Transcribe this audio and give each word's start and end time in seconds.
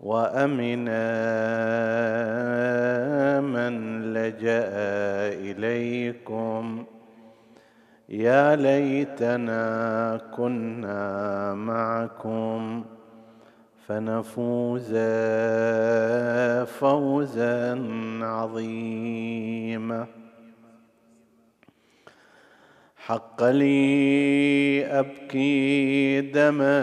وامن 0.00 0.84
من 3.44 4.02
لجأ 4.12 4.68
إليكم. 5.50 6.84
يا 8.08 8.56
ليتنا 8.56 10.20
كنا 10.36 11.54
معكم 11.54 12.84
فنفوز 13.86 14.94
فوزا 16.66 17.82
عظيما. 18.22 20.06
حق 22.96 23.44
لي 23.44 24.86
أبكي 24.86 26.20
دما 26.20 26.76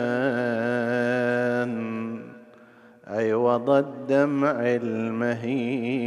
عوض 3.13 3.69
الدمع 3.69 4.55
المهين. 4.59 6.03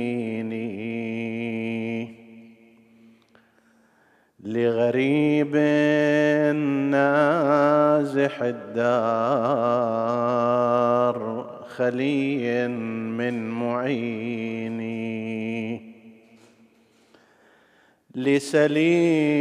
لغريب 4.45 5.57
نازح 6.91 8.43
الدار 8.43 9.87
خلي 11.77 12.69
من 12.69 13.49
معيني 13.49 14.97
لسليب 18.15 19.37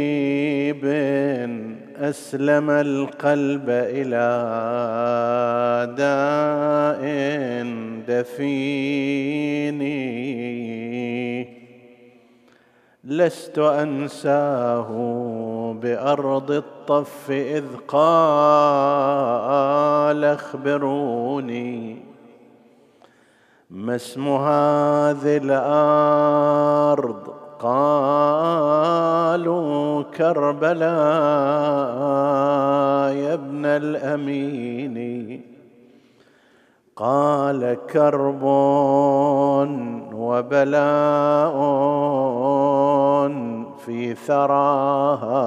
أسلم 2.00 2.70
القلب 2.70 3.64
إلى 3.68 4.26
داء 5.96 7.02
دفيني 8.08 9.96
لست 13.04 13.58
أنساه 13.58 14.88
بأرض 15.82 16.50
الطف 16.50 17.30
إذ 17.30 17.64
قال 17.88 18.04
أخبروني 20.24 21.96
ما 23.70 23.96
اسم 23.96 24.28
هذه 24.28 25.36
الأرض. 25.36 27.45
قالوا 29.26 30.02
كربلاء 30.02 30.86
يا 33.14 33.34
ابن 33.34 33.64
الأمين. 33.66 34.96
قال 36.96 37.76
كرب 37.92 38.42
وبلاء 40.14 41.56
في 43.78 44.14
ثراها 44.14 45.38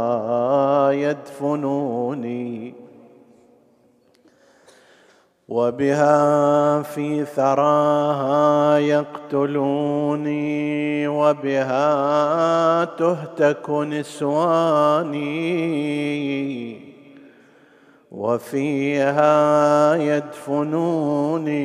يدفنوني. 0.91 2.79
وبها 5.50 6.82
في 6.82 7.26
ثراها 7.26 8.78
يقتلوني 8.78 10.38
وبها 11.08 12.86
تهتك 12.86 13.70
نسواني 13.70 15.20
وفيها 18.12 19.96
يدفنوني 19.96 21.60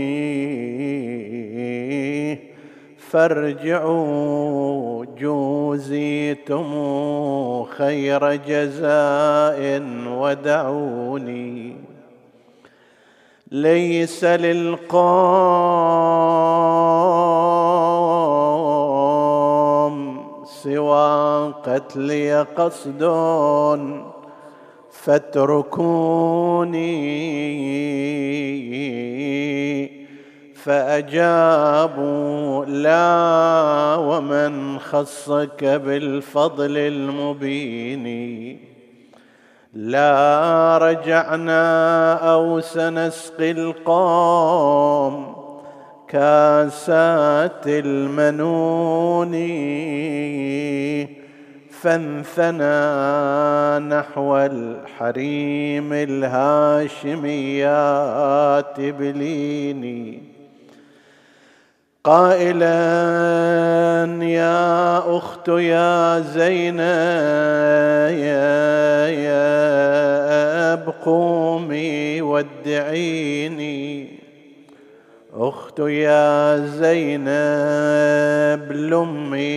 فارجعوا 3.10 5.04
جوزيتم 5.18 6.64
خير 7.64 8.34
جزاء 8.34 9.82
ودعوني 10.08 11.83
ليس 13.54 14.24
للقوم 14.24 14.84
سوى 20.44 21.54
قتلي 21.64 22.42
قصد 22.42 23.02
فاتركوني 24.90 26.94
فأجابوا 30.54 32.64
لا 32.64 33.96
ومن 33.96 34.78
خصك 34.78 35.64
بالفضل 35.64 36.78
المبين 36.78 38.73
لا 39.74 40.78
رجعنا 40.78 42.12
أو 42.14 42.60
سنسقي 42.60 43.50
القوم 43.50 45.36
كاسات 46.08 47.66
المنون 47.66 49.32
فانثنى 51.70 52.64
نحو 53.96 54.36
الحريم 54.36 55.92
الهاشميات 55.92 57.20
بليني 58.80 60.33
قائلا 62.04 62.74
يا 64.24 64.98
أخت 65.16 65.48
يا 65.48 66.20
زينب 66.20 66.84
قومي 71.04 72.22
ودعيني. 72.22 74.08
أخت 75.34 75.78
يا 75.78 76.56
زينب 76.66 77.22
لمي 78.72 79.50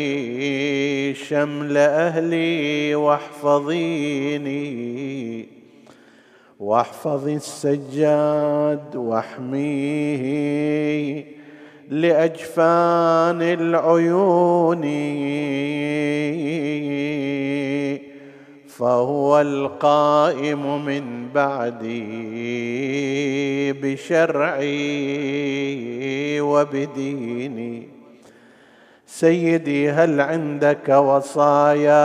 شمل 1.14 1.78
أهلي 1.78 2.96
واحفظيني. 2.96 4.58
واحفظي 6.60 7.36
السجاد 7.36 8.96
واحميه. 8.96 10.18
لأجفان 11.90 13.42
العيون. 13.42 14.82
فهو 18.68 19.42
القائم 19.42 20.86
من 20.86 21.30
بعدي 21.36 22.08
بشرعي 23.74 24.72
وبديني. 26.42 27.88
سيدي 29.06 29.90
هل 29.90 30.22
عندك 30.22 30.90
وصايا؟ 30.90 31.98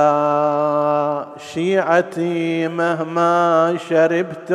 شيعتي 1.54 2.68
مهما 2.68 3.76
شربتم. 3.88 4.52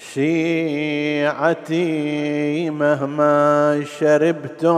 شيعتي 0.00 1.80
مهما 2.70 3.84
شربتم 3.98 4.70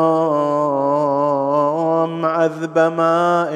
عذب 2.24 2.78
ماء 2.78 3.54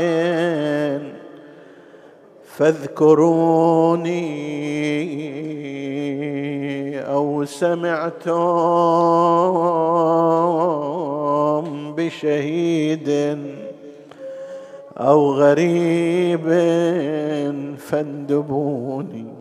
فاذكروني 2.57 4.27
أو 7.01 7.45
سمعتم 7.45 8.35
بشهيد 11.95 13.39
أو 14.97 15.33
غريب 15.33 16.49
فاندبوني. 17.79 19.36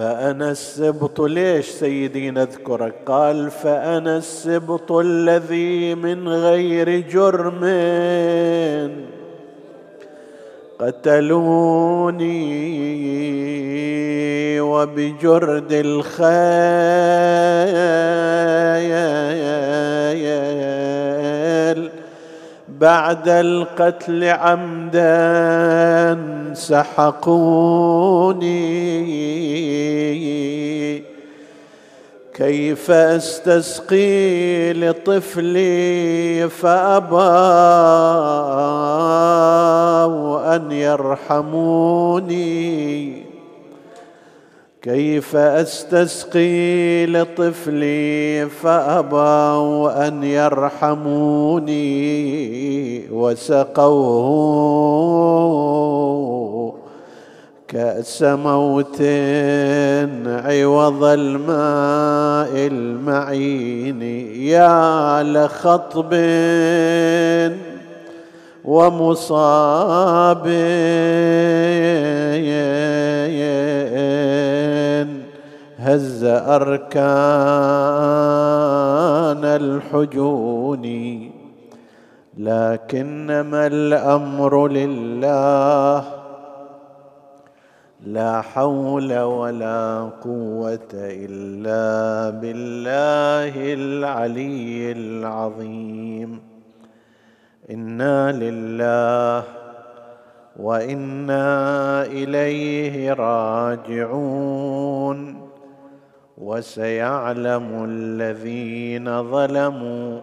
فأنا 0.00 0.50
السبط 0.50 1.20
ليش 1.20 1.66
سيدي 1.68 2.30
نذكرك؟ 2.30 2.94
قال 3.06 3.50
فأنا 3.50 4.16
السبط 4.16 4.92
الذي 4.92 5.94
من 5.94 6.28
غير 6.28 7.00
جرم 7.00 7.60
قتلوني 10.78 12.20
وبجرد 14.60 15.72
الخيل 15.72 16.30
بعد 22.80 23.28
القتل 23.28 24.24
عمدا 24.24 25.00
سحقوني. 26.54 27.80
كيف 32.34 32.90
أستسقي 32.90 34.72
لطفلي 34.72 36.48
فابوا 36.48 37.20
أن 40.56 40.72
يرحموني؟ 40.72 42.40
كيف 44.82 45.36
أستسقي 45.36 47.06
لطفلي 47.06 48.48
فابوا 48.48 50.08
أن 50.08 50.24
يرحموني 50.24 51.80
وسقوه 53.10 54.40
كأس 57.68 58.22
موت 58.22 59.02
عوض 60.26 61.04
الماء 61.04 62.50
المعين 62.66 64.02
يا 64.42 65.22
لخطب 65.22 66.14
ومصاب 68.64 70.46
هز 75.80 76.24
أركان 76.24 76.90
الحجون 79.44 80.84
لكنما 82.38 83.66
الأمر 83.66 84.68
لله 84.68 86.04
لا 88.06 88.40
حول 88.40 89.18
ولا 89.18 90.10
قوة 90.24 90.88
إلا 90.94 92.30
بالله 92.30 93.74
العلي 93.74 94.92
العظيم. 94.92 96.40
إنا 97.70 98.32
لله 98.32 99.44
وإنا 100.56 102.02
إليه 102.02 103.12
راجعون. 103.12 104.70
وسيعلم 106.40 107.84
الذين 107.88 109.22
ظلموا 109.22 110.20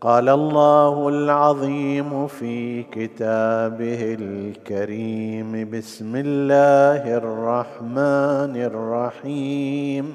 قال 0.01 0.29
الله 0.29 1.09
العظيم 1.09 2.27
في 2.27 2.83
كتابه 2.83 4.17
الكريم 4.21 5.71
بسم 5.71 6.17
الله 6.17 7.17
الرحمن 7.17 8.57
الرحيم. 8.57 10.15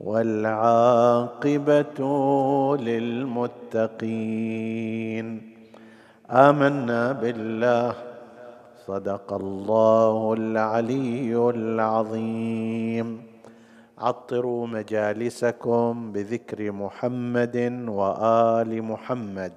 والعاقبة 0.00 2.00
للمتقين. 2.76 3.50
آمنا 6.30 7.12
بالله. 7.12 7.94
صدق 8.86 9.32
الله 9.32 10.34
العلي 10.38 11.34
العظيم. 11.34 13.26
عطروا 13.98 14.66
مجالسكم 14.66 16.12
بذكر 16.12 16.72
محمد 16.72 17.56
وآل 17.88 18.82
محمد. 18.82 19.52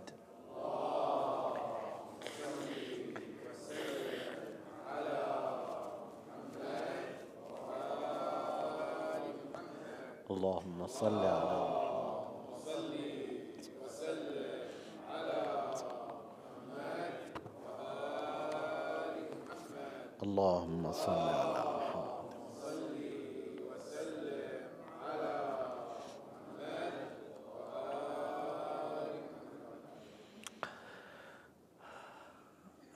اللهم 10.33 10.87
صل 10.87 11.21
على 11.21 11.57
محمد 11.69 11.83
اللهم 20.23 20.83
صل 20.91 21.11
على 21.11 21.63
محمد. 21.77 22.29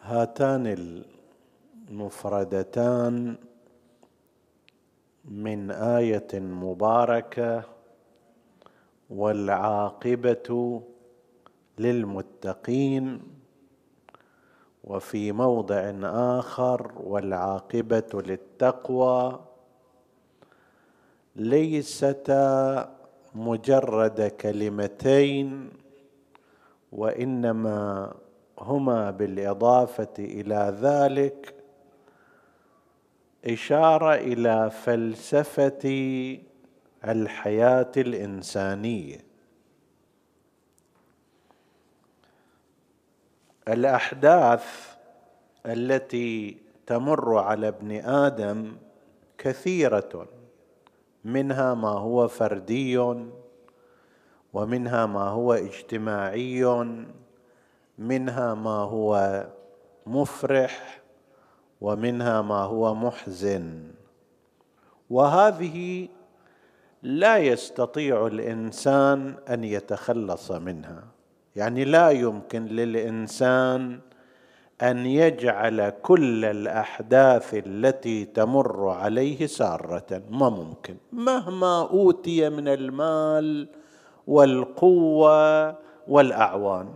هاتان 0.01 0.65
المفردتان 1.89 3.15
من 5.25 5.71
آية 5.71 6.31
مباركة 6.33 7.63
والعاقبة 9.09 10.49
للمتقين. 11.79 13.36
وفي 14.87 15.31
موضع 15.31 15.93
آخر 16.39 16.91
والعاقبة 16.95 18.03
للتقوى 18.13 19.39
ليستا 21.35 22.89
مجرد 23.35 24.21
كلمتين 24.21 25.69
وإنما 26.91 28.13
هما 28.59 29.11
بالإضافة 29.11 30.13
إلى 30.19 30.77
ذلك 30.81 31.53
إشارة 33.45 34.15
إلى 34.15 34.69
فلسفة 34.69 35.87
الحياة 37.05 37.91
الإنسانية. 37.97 39.26
الأحداث 43.67 44.95
التي 45.65 46.57
تمر 46.85 47.37
على 47.37 47.67
ابن 47.67 47.91
آدم 47.91 48.75
كثيرة 49.37 50.27
منها 51.23 51.73
ما 51.73 51.89
هو 51.89 52.27
فردي 52.27 52.97
ومنها 54.53 55.05
ما 55.05 55.27
هو 55.29 55.53
اجتماعي 55.53 56.63
منها 57.97 58.53
ما 58.53 58.79
هو 58.79 59.45
مفرح 60.05 61.01
ومنها 61.81 62.41
ما 62.41 62.61
هو 62.63 62.95
محزن. 62.95 63.91
وهذه 65.09 66.07
لا 67.03 67.37
يستطيع 67.37 68.27
الإنسان 68.27 69.35
أن 69.49 69.63
يتخلص 69.63 70.51
منها. 70.51 71.16
يعني 71.57 71.85
لا 71.85 72.09
يمكن 72.09 72.65
للإنسان 72.65 73.99
أن 74.81 75.05
يجعل 75.05 75.89
كل 75.89 76.45
الأحداث 76.45 77.53
التي 77.53 78.25
تمر 78.25 78.89
عليه 78.89 79.45
سارة 79.45 80.21
ما 80.29 80.49
ممكن. 80.49 80.97
مهما 81.11 81.81
أوتي 81.81 82.49
من 82.49 82.67
المال 82.67 83.67
والقوة 84.27 85.75
والأعوان. 86.07 86.89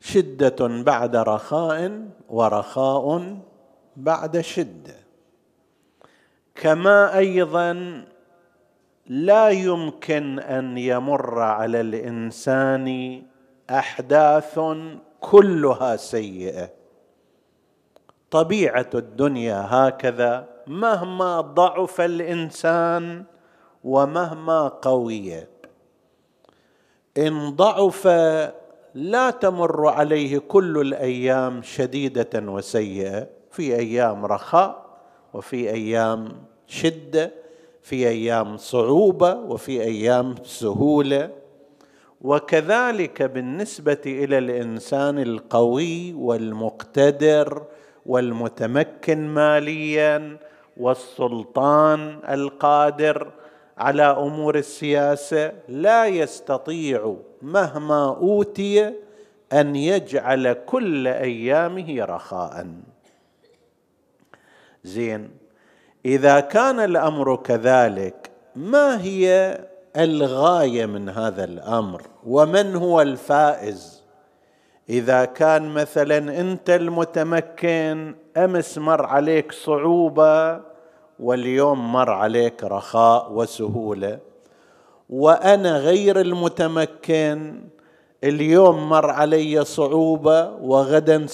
شدة 0.00 0.82
بعد 0.82 1.16
رخاء 1.16 2.08
ورخاء 2.28 3.38
بعد 3.96 4.40
شدة. 4.40 4.96
كما 6.54 7.18
أيضا 7.18 8.04
لا 9.06 9.48
يمكن 9.48 10.38
أن 10.38 10.78
يمر 10.78 11.40
على 11.40 11.80
الإنسان 11.80 13.22
أحداث 13.70 14.60
كلها 15.20 15.96
سيئة. 15.96 16.70
طبيعة 18.30 18.90
الدنيا 18.94 19.66
هكذا 19.68 20.48
مهما 20.66 21.40
ضعف 21.40 22.00
الإنسان 22.00 23.24
ومهما 23.84 24.68
قوي. 24.68 25.46
إن 27.18 27.50
ضعف 27.50 28.06
لا 28.94 29.30
تمر 29.30 29.88
عليه 29.88 30.38
كل 30.38 30.80
الأيام 30.80 31.62
شديدة 31.62 32.30
وسيئة 32.34 33.26
في 33.50 33.76
أيام 33.76 34.26
رخاء 34.26 34.86
وفي 35.34 35.70
أيام 35.70 36.28
شدة. 36.66 37.43
في 37.84 38.08
أيام 38.08 38.56
صعوبة 38.56 39.34
وفي 39.34 39.82
أيام 39.82 40.34
سهولة. 40.44 41.30
وكذلك 42.20 43.22
بالنسبة 43.22 44.00
إلى 44.06 44.38
الإنسان 44.38 45.18
القوي 45.18 46.12
والمقتدر 46.14 47.62
والمتمكن 48.06 49.28
ماليا 49.28 50.38
والسلطان 50.76 52.20
القادر 52.28 53.32
على 53.78 54.02
أمور 54.02 54.58
السياسة 54.58 55.52
لا 55.68 56.06
يستطيع 56.06 57.16
مهما 57.42 58.08
أوتي 58.08 58.92
أن 59.52 59.76
يجعل 59.76 60.52
كل 60.52 61.06
أيامه 61.06 62.04
رخاء. 62.04 62.66
زين. 64.84 65.43
إذا 66.04 66.40
كان 66.40 66.80
الأمر 66.80 67.36
كذلك 67.36 68.30
ما 68.56 69.02
هي 69.02 69.58
الغاية 69.96 70.86
من 70.86 71.08
هذا 71.08 71.44
الأمر؟ 71.44 72.02
ومن 72.26 72.76
هو 72.76 73.00
الفائز؟ 73.02 74.04
إذا 74.88 75.24
كان 75.24 75.68
مثلا 75.68 76.40
أنت 76.40 76.70
المتمكن 76.70 78.14
أمس 78.36 78.78
مر 78.78 79.06
عليك 79.06 79.52
صعوبة 79.52 80.60
واليوم 81.20 81.92
مر 81.92 82.10
عليك 82.10 82.64
رخاء 82.64 83.32
وسهولة. 83.32 84.18
وأنا 85.10 85.78
غير 85.78 86.20
المتمكن 86.20 87.64
اليوم 88.24 88.88
مر 88.88 89.10
علي 89.10 89.64
صعوبة 89.64 90.50
وغدا 90.50 91.26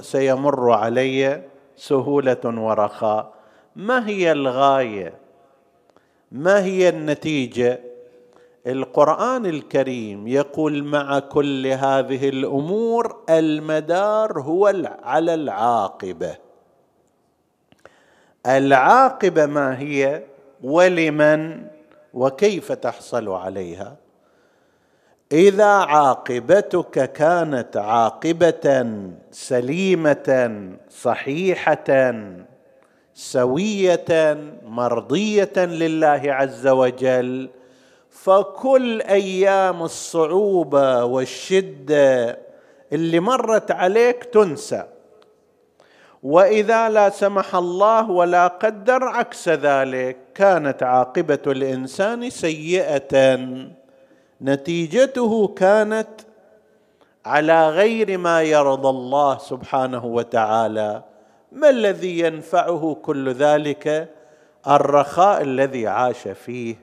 سيمر 0.00 0.72
علي 0.72 1.42
سهولة 1.76 2.40
ورخاء. 2.44 3.37
ما 3.78 4.08
هي 4.08 4.32
الغاية؟ 4.32 5.14
ما 6.32 6.64
هي 6.64 6.88
النتيجة؟ 6.88 7.80
القرآن 8.66 9.46
الكريم 9.46 10.28
يقول 10.28 10.84
مع 10.84 11.18
كل 11.18 11.66
هذه 11.66 12.28
الأمور 12.28 13.24
المدار 13.30 14.40
هو 14.40 14.66
على 15.02 15.34
العاقبة. 15.34 16.36
العاقبة 18.46 19.46
ما 19.46 19.78
هي؟ 19.78 20.22
ولمن؟ 20.62 21.66
وكيف 22.14 22.72
تحصل 22.72 23.28
عليها؟ 23.28 23.96
إذا 25.32 25.66
عاقبتك 25.66 27.12
كانت 27.12 27.76
عاقبة 27.76 28.86
سليمة 29.30 30.60
صحيحة 30.90 32.14
سوية 33.18 34.38
مرضية 34.64 35.52
لله 35.56 36.22
عز 36.24 36.66
وجل. 36.66 37.50
فكل 38.10 39.02
أيام 39.02 39.82
الصعوبة 39.82 41.04
والشدة 41.04 42.38
اللي 42.92 43.20
مرت 43.20 43.70
عليك 43.70 44.24
تنسى. 44.24 44.84
وإذا 46.22 46.88
لا 46.88 47.08
سمح 47.08 47.54
الله 47.54 48.10
ولا 48.10 48.46
قدر 48.46 49.04
عكس 49.04 49.48
ذلك 49.48 50.16
كانت 50.34 50.82
عاقبة 50.82 51.42
الإنسان 51.46 52.30
سيئة. 52.30 53.38
نتيجته 54.42 55.48
كانت 55.48 56.08
على 57.26 57.70
غير 57.70 58.18
ما 58.18 58.42
يرضى 58.42 58.88
الله 58.88 59.38
سبحانه 59.38 60.06
وتعالى. 60.06 61.02
ما 61.58 61.70
الذي 61.70 62.18
ينفعه 62.18 62.94
كل 63.02 63.32
ذلك؟ 63.32 64.14
الرخاء 64.68 65.42
الذي 65.42 65.86
عاش 65.86 66.28
فيه. 66.28 66.76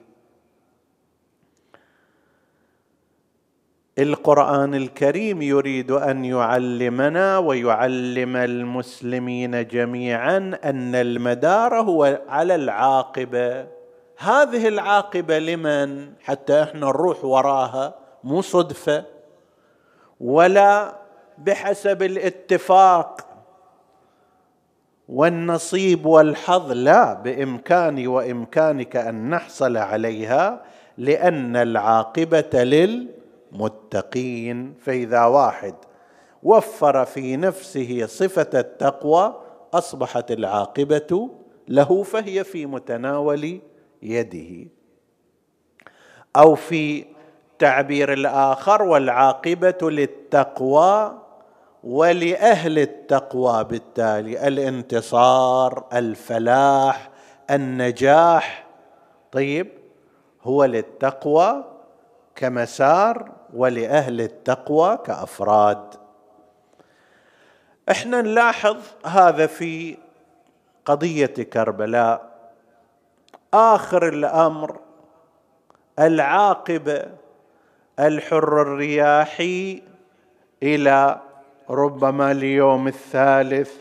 القرآن 3.99 4.75
الكريم 4.75 5.41
يريد 5.41 5.91
أن 5.91 6.25
يعلمنا 6.25 7.37
ويعلم 7.37 8.35
المسلمين 8.35 9.67
جميعا 9.67 10.37
أن 10.63 10.95
المدار 10.95 11.75
هو 11.81 12.21
على 12.27 12.55
العاقبة. 12.55 13.67
هذه 14.17 14.67
العاقبة 14.67 15.39
لمن؟ 15.39 16.13
حتى 16.23 16.63
إحنا 16.63 16.79
نروح 16.79 17.25
وراها 17.25 17.95
مو 18.23 18.41
صدفة 18.41 19.05
ولا 20.19 20.95
بحسب 21.37 22.03
الاتفاق. 22.03 23.34
والنصيب 25.09 26.05
والحظ 26.05 26.71
لا 26.71 27.13
بإمكاني 27.13 28.07
وإمكانك 28.07 28.95
أن 28.95 29.29
نحصل 29.29 29.77
عليها 29.77 30.63
لأن 30.97 31.55
العاقبة 31.55 32.63
لل 32.63 33.07
متقين 33.51 34.73
فإذا 34.81 35.25
واحد 35.25 35.75
وفر 36.43 37.05
في 37.05 37.37
نفسه 37.37 38.05
صفة 38.05 38.59
التقوى 38.59 39.41
أصبحت 39.73 40.31
العاقبة 40.31 41.29
له 41.67 42.03
فهي 42.03 42.43
في 42.43 42.65
متناول 42.65 43.59
يده. 44.01 44.67
أو 46.35 46.55
في 46.55 47.05
تعبير 47.59 48.13
الآخر 48.13 48.81
والعاقبة 48.81 49.89
للتقوى 49.91 51.24
ولأهل 51.85 52.79
التقوى 52.79 53.63
بالتالي 53.63 54.47
الانتصار 54.47 55.85
الفلاح 55.93 57.09
النجاح. 57.51 58.65
طيب 59.31 59.71
هو 60.43 60.65
للتقوى 60.65 61.63
كمسار 62.35 63.31
ولأهل 63.53 64.21
التقوى 64.21 64.97
كأفراد. 65.05 65.95
إحنا 67.91 68.21
نلاحظ 68.21 68.77
هذا 69.05 69.47
في 69.47 69.97
قضية 70.85 71.25
كربلاء. 71.25 72.35
آخر 73.53 74.07
الأمر 74.07 74.79
العاقبة 75.99 77.05
الحر 77.99 78.61
الرياحي 78.61 79.83
إلى 80.63 81.21
ربما 81.69 82.31
اليوم 82.31 82.87
الثالث 82.87 83.71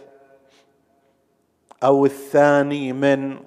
أو 1.85 2.07
الثاني 2.07 2.93
من 2.93 3.39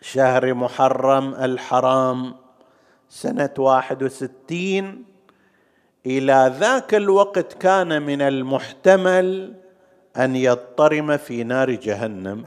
شهر 0.00 0.54
محرم 0.54 1.34
الحرام 1.34 2.34
سنة 3.08 3.50
واحد 3.58 4.02
وستين. 4.02 5.04
إلى 6.06 6.54
ذاك 6.58 6.94
الوقت 6.94 7.52
كان 7.52 8.02
من 8.02 8.22
المحتمل 8.22 9.54
أن 10.16 10.36
يضطرم 10.36 11.16
في 11.16 11.44
نار 11.44 11.70
جهنم. 11.70 12.44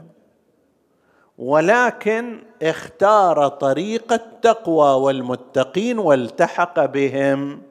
ولكن 1.38 2.42
اختار 2.62 3.48
طريق 3.48 4.12
التقوى 4.12 5.00
والمتقين 5.00 5.98
والتحق 5.98 6.84
بهم. 6.84 7.67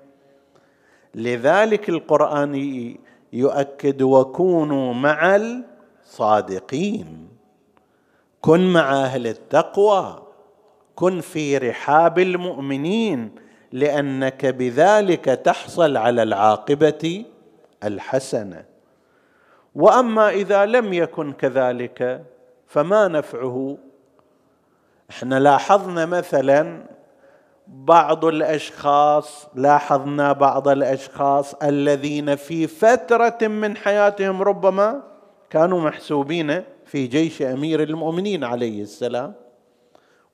لذلك 1.17 1.89
القرآن 1.89 2.55
يؤكد 3.33 4.01
وكونوا 4.01 4.93
مع 4.93 5.35
الصادقين. 5.35 7.27
كن 8.41 8.73
مع 8.73 8.93
أهل 9.03 9.27
التقوى. 9.27 10.23
كن 10.95 11.21
في 11.21 11.57
رحاب 11.57 12.19
المؤمنين 12.19 13.35
لأنك 13.71 14.45
بذلك 14.45 15.25
تحصل 15.25 15.97
على 15.97 16.23
العاقبة 16.23 17.25
الحسنة. 17.83 18.65
وأما 19.75 20.29
إذا 20.29 20.65
لم 20.65 20.93
يكن 20.93 21.33
كذلك 21.33 22.23
فما 22.67 23.07
نفعه؟ 23.07 23.77
إحنا 25.09 25.39
لاحظنا 25.39 26.05
مثلا 26.05 26.83
بعض 27.67 28.25
الأشخاص 28.25 29.47
لاحظنا 29.55 30.33
بعض 30.33 30.67
الأشخاص 30.67 31.53
الذين 31.53 32.35
في 32.35 32.67
فترة 32.67 33.47
من 33.47 33.77
حياتهم 33.77 34.41
ربما 34.41 35.03
كانوا 35.49 35.81
محسوبين 35.81 36.63
في 36.85 37.07
جيش 37.07 37.41
أمير 37.41 37.83
المؤمنين 37.83 38.43
عليه 38.43 38.81
السلام. 38.81 39.33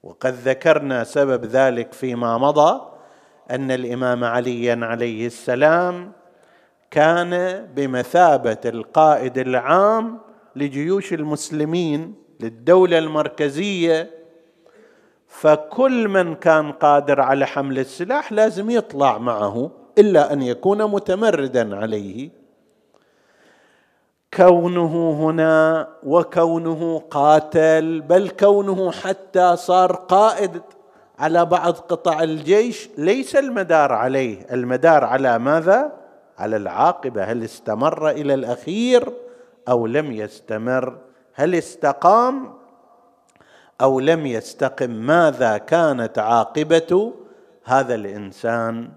وقد 0.03 0.33
ذكرنا 0.33 1.03
سبب 1.03 1.45
ذلك 1.45 1.93
فيما 1.93 2.37
مضى 2.37 2.81
أن 3.51 3.71
الإمام 3.71 4.23
عليا 4.23 4.79
عليه 4.81 5.27
السلام 5.27 6.11
كان 6.91 7.65
بمثابة 7.75 8.57
القائد 8.65 9.37
العام 9.37 10.19
لجيوش 10.55 11.13
المسلمين 11.13 12.15
للدولة 12.39 12.97
المركزية 12.97 14.22
فكل 15.33 16.07
من 16.07 16.35
كان 16.35 16.71
قادر 16.71 17.21
على 17.21 17.45
حمل 17.45 17.79
السلاح 17.79 18.31
لازم 18.31 18.69
يطلع 18.69 19.17
معه 19.17 19.71
إلا 19.97 20.33
أن 20.33 20.41
يكون 20.41 20.83
متمردا 20.83 21.75
عليه. 21.75 22.29
كونه 24.33 25.11
هنا 25.11 25.87
وكونه 26.03 26.99
قاتل 27.11 28.01
بل 28.01 28.29
كونه 28.29 28.91
حتى 28.91 29.55
صار 29.55 29.95
قائد 29.95 30.61
على 31.19 31.45
بعض 31.45 31.73
قطع 31.73 32.23
الجيش 32.23 32.89
ليس 32.97 33.35
المدار 33.35 33.91
عليه. 33.91 34.45
المدار 34.51 35.03
على 35.03 35.39
ماذا؟ 35.39 35.91
على 36.37 36.55
العاقبة. 36.55 37.23
هل 37.23 37.43
استمر 37.43 38.09
إلى 38.09 38.33
الأخير 38.33 39.13
أو 39.69 39.87
لم 39.87 40.11
يستمر؟ 40.11 40.97
هل 41.33 41.55
استقام؟ 41.55 42.62
أو 43.83 43.99
لم 43.99 44.25
يستقم 44.25 44.89
ماذا 44.89 45.57
كانت 45.57 46.19
عاقبة 46.19 47.13
هذا 47.63 47.95
الإنسان؟ 47.95 48.89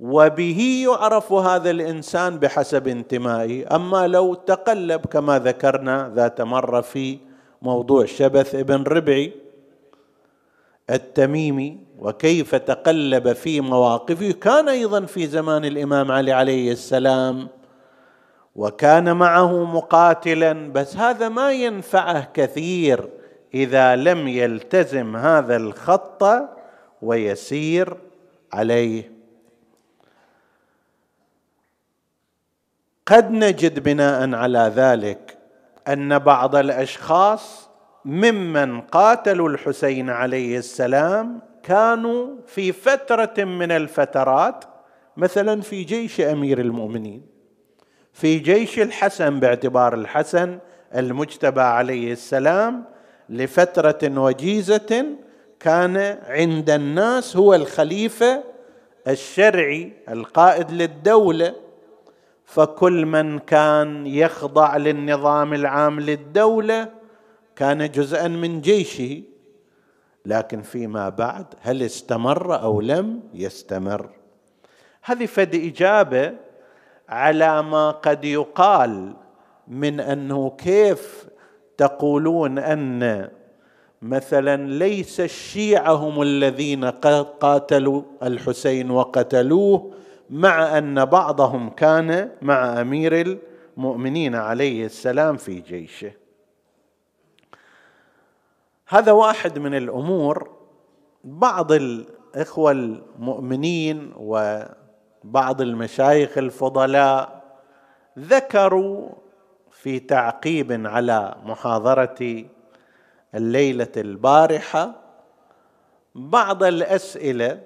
وبه 0.00 0.84
يعرف 0.86 1.32
هذا 1.32 1.70
الإنسان 1.70 2.38
بحسب 2.38 2.88
انتمائه. 2.88 3.76
أما 3.76 4.06
لو 4.06 4.34
تقلب 4.34 5.06
كما 5.06 5.38
ذكرنا 5.38 6.12
ذات 6.14 6.40
مرة 6.40 6.80
في 6.80 7.18
موضوع 7.62 8.04
شبث 8.04 8.54
ابن 8.54 8.82
ربعي 8.82 9.32
التميمي 10.90 11.78
وكيف 11.98 12.54
تقلب 12.54 13.32
في 13.32 13.60
مواقفه 13.60 14.32
كان 14.32 14.68
أيضا 14.68 15.00
في 15.00 15.26
زمان 15.26 15.64
الإمام 15.64 16.12
علي 16.12 16.32
عليه 16.32 16.72
السلام 16.72 17.48
وكان 18.56 19.16
معه 19.16 19.64
مقاتلا. 19.64 20.72
بس 20.72 20.96
هذا 20.96 21.28
ما 21.28 21.52
ينفعه 21.52 22.28
كثير. 22.34 23.19
إذا 23.54 23.96
لم 23.96 24.28
يلتزم 24.28 25.16
هذا 25.16 25.56
الخط 25.56 26.24
ويسير 27.02 27.96
عليه. 28.52 29.12
قد 33.06 33.30
نجد 33.30 33.82
بناء 33.82 34.34
على 34.34 34.72
ذلك 34.74 35.38
أن 35.88 36.18
بعض 36.18 36.56
الأشخاص 36.56 37.70
ممن 38.04 38.80
قاتلوا 38.80 39.48
الحسين 39.48 40.10
عليه 40.10 40.58
السلام 40.58 41.40
كانوا 41.62 42.36
في 42.46 42.72
فترة 42.72 43.44
من 43.44 43.72
الفترات 43.72 44.64
مثلا 45.16 45.60
في 45.60 45.84
جيش 45.84 46.20
أمير 46.20 46.60
المؤمنين 46.60 47.26
في 48.12 48.38
جيش 48.38 48.78
الحسن 48.78 49.40
باعتبار 49.40 49.94
الحسن 49.94 50.58
المجتبى 50.94 51.60
عليه 51.60 52.12
السلام 52.12 52.84
لفترة 53.30 54.20
وجيزة 54.20 55.06
كان 55.60 55.96
عند 56.26 56.70
الناس 56.70 57.36
هو 57.36 57.54
الخليفة 57.54 58.44
الشرعي 59.08 59.92
القائد 60.08 60.70
للدولة. 60.70 61.54
فكل 62.44 63.06
من 63.06 63.38
كان 63.38 64.06
يخضع 64.06 64.76
للنظام 64.76 65.54
العام 65.54 66.00
للدولة 66.00 66.88
كان 67.56 67.90
جزءا 67.90 68.28
من 68.28 68.60
جيشه. 68.60 69.22
لكن 70.26 70.62
فيما 70.62 71.08
بعد 71.08 71.46
هل 71.60 71.82
استمر 71.82 72.62
أو 72.62 72.80
لم 72.80 73.20
يستمر؟ 73.34 74.10
هذه 75.02 75.26
فد 75.26 75.54
إجابة 75.54 76.32
على 77.08 77.62
ما 77.62 77.90
قد 77.90 78.24
يقال 78.24 79.16
من 79.68 80.00
أنه 80.00 80.50
كيف 80.58 81.29
تقولون 81.80 82.58
أن 82.58 83.28
مثلا 84.02 84.56
ليس 84.66 85.20
الشيعه 85.20 85.92
هم 85.92 86.22
الذين 86.22 86.84
قاتلوا 87.40 88.02
الحسين 88.22 88.90
وقتلوه 88.90 89.94
مع 90.30 90.78
أن 90.78 91.04
بعضهم 91.04 91.70
كان 91.70 92.30
مع 92.42 92.80
أمير 92.80 93.38
المؤمنين 93.76 94.34
عليه 94.34 94.84
السلام 94.84 95.36
في 95.36 95.60
جيشه. 95.60 96.12
هذا 98.88 99.12
واحد 99.12 99.58
من 99.58 99.74
الأمور. 99.74 100.50
بعض 101.24 101.72
الإخوة 101.72 102.70
المؤمنين 102.70 104.12
وبعض 104.16 105.60
المشايخ 105.60 106.38
الفضلاء 106.38 107.42
ذكروا 108.18 109.08
في 109.82 109.98
تعقيب 109.98 110.86
على 110.86 111.34
محاضرة 111.44 112.44
الليلة 113.34 113.92
البارحة 113.96 114.92
بعض 116.14 116.62
الأسئلة 116.62 117.60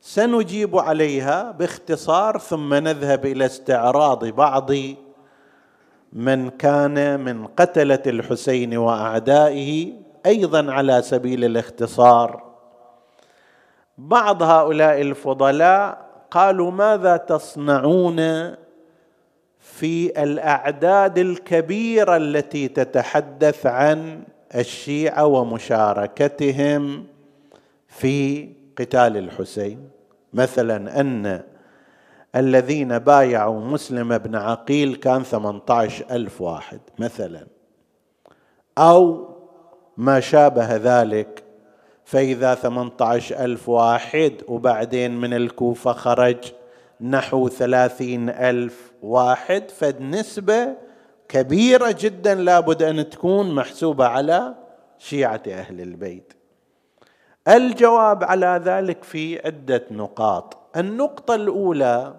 سنجيب 0.00 0.78
عليها 0.78 1.50
باختصار 1.50 2.38
ثم 2.38 2.74
نذهب 2.74 3.26
إلى 3.26 3.46
استعراض 3.46 4.24
بعض 4.24 4.70
من 6.12 6.50
كان 6.50 7.20
من 7.20 7.46
قتلة 7.46 8.02
الحسين 8.06 8.76
وأعدائه 8.76 9.92
أيضا 10.26 10.72
على 10.72 11.02
سبيل 11.02 11.44
الاختصار. 11.44 12.44
بعض 13.98 14.42
هؤلاء 14.42 15.00
الفضلاء 15.00 16.06
قالوا 16.30 16.70
ماذا 16.70 17.16
تصنعون؟ 17.16 18.20
في 19.74 20.22
الأعداد 20.22 21.18
الكبيرة 21.18 22.16
التي 22.16 22.68
تتحدث 22.68 23.66
عن 23.66 24.22
الشيعة 24.54 25.26
ومشاركتهم 25.26 27.06
في 27.88 28.48
قتال 28.78 29.16
الحسين. 29.16 29.88
مثلا 30.32 31.00
أن 31.00 31.42
الذين 32.36 32.98
بايعوا 32.98 33.60
مسلم 33.60 34.18
بن 34.18 34.34
عقيل 34.34 34.96
كان 34.96 35.22
ثمانية 35.22 35.62
عشر 35.70 36.04
ألف 36.10 36.40
واحد 36.40 36.80
مثلا. 36.98 37.46
أو 38.78 39.28
ما 39.96 40.20
شابه 40.20 40.76
ذلك 40.76 41.42
فإذا 42.04 42.54
ثمانية 42.54 42.92
عشر 43.00 43.44
ألف 43.44 43.68
واحد 43.68 44.32
وبعدين 44.48 45.16
من 45.16 45.34
الكوفة 45.34 45.92
خرج 45.92 46.52
نحو 47.00 47.48
ثلاثين 47.48 48.30
ألف 48.30 48.85
واحد 49.02 49.70
فالنسبة 49.70 50.74
كبيرة 51.28 51.94
جدا 51.98 52.34
لابد 52.34 52.82
أن 52.82 53.10
تكون 53.10 53.54
محسوبة 53.54 54.06
على 54.06 54.54
شيعة 54.98 55.42
أهل 55.48 55.80
البيت. 55.80 56.32
الجواب 57.48 58.24
على 58.24 58.60
ذلك 58.64 59.04
في 59.04 59.46
عدة 59.46 59.84
نقاط. 59.90 60.56
النقطة 60.76 61.34
الأولى 61.34 62.14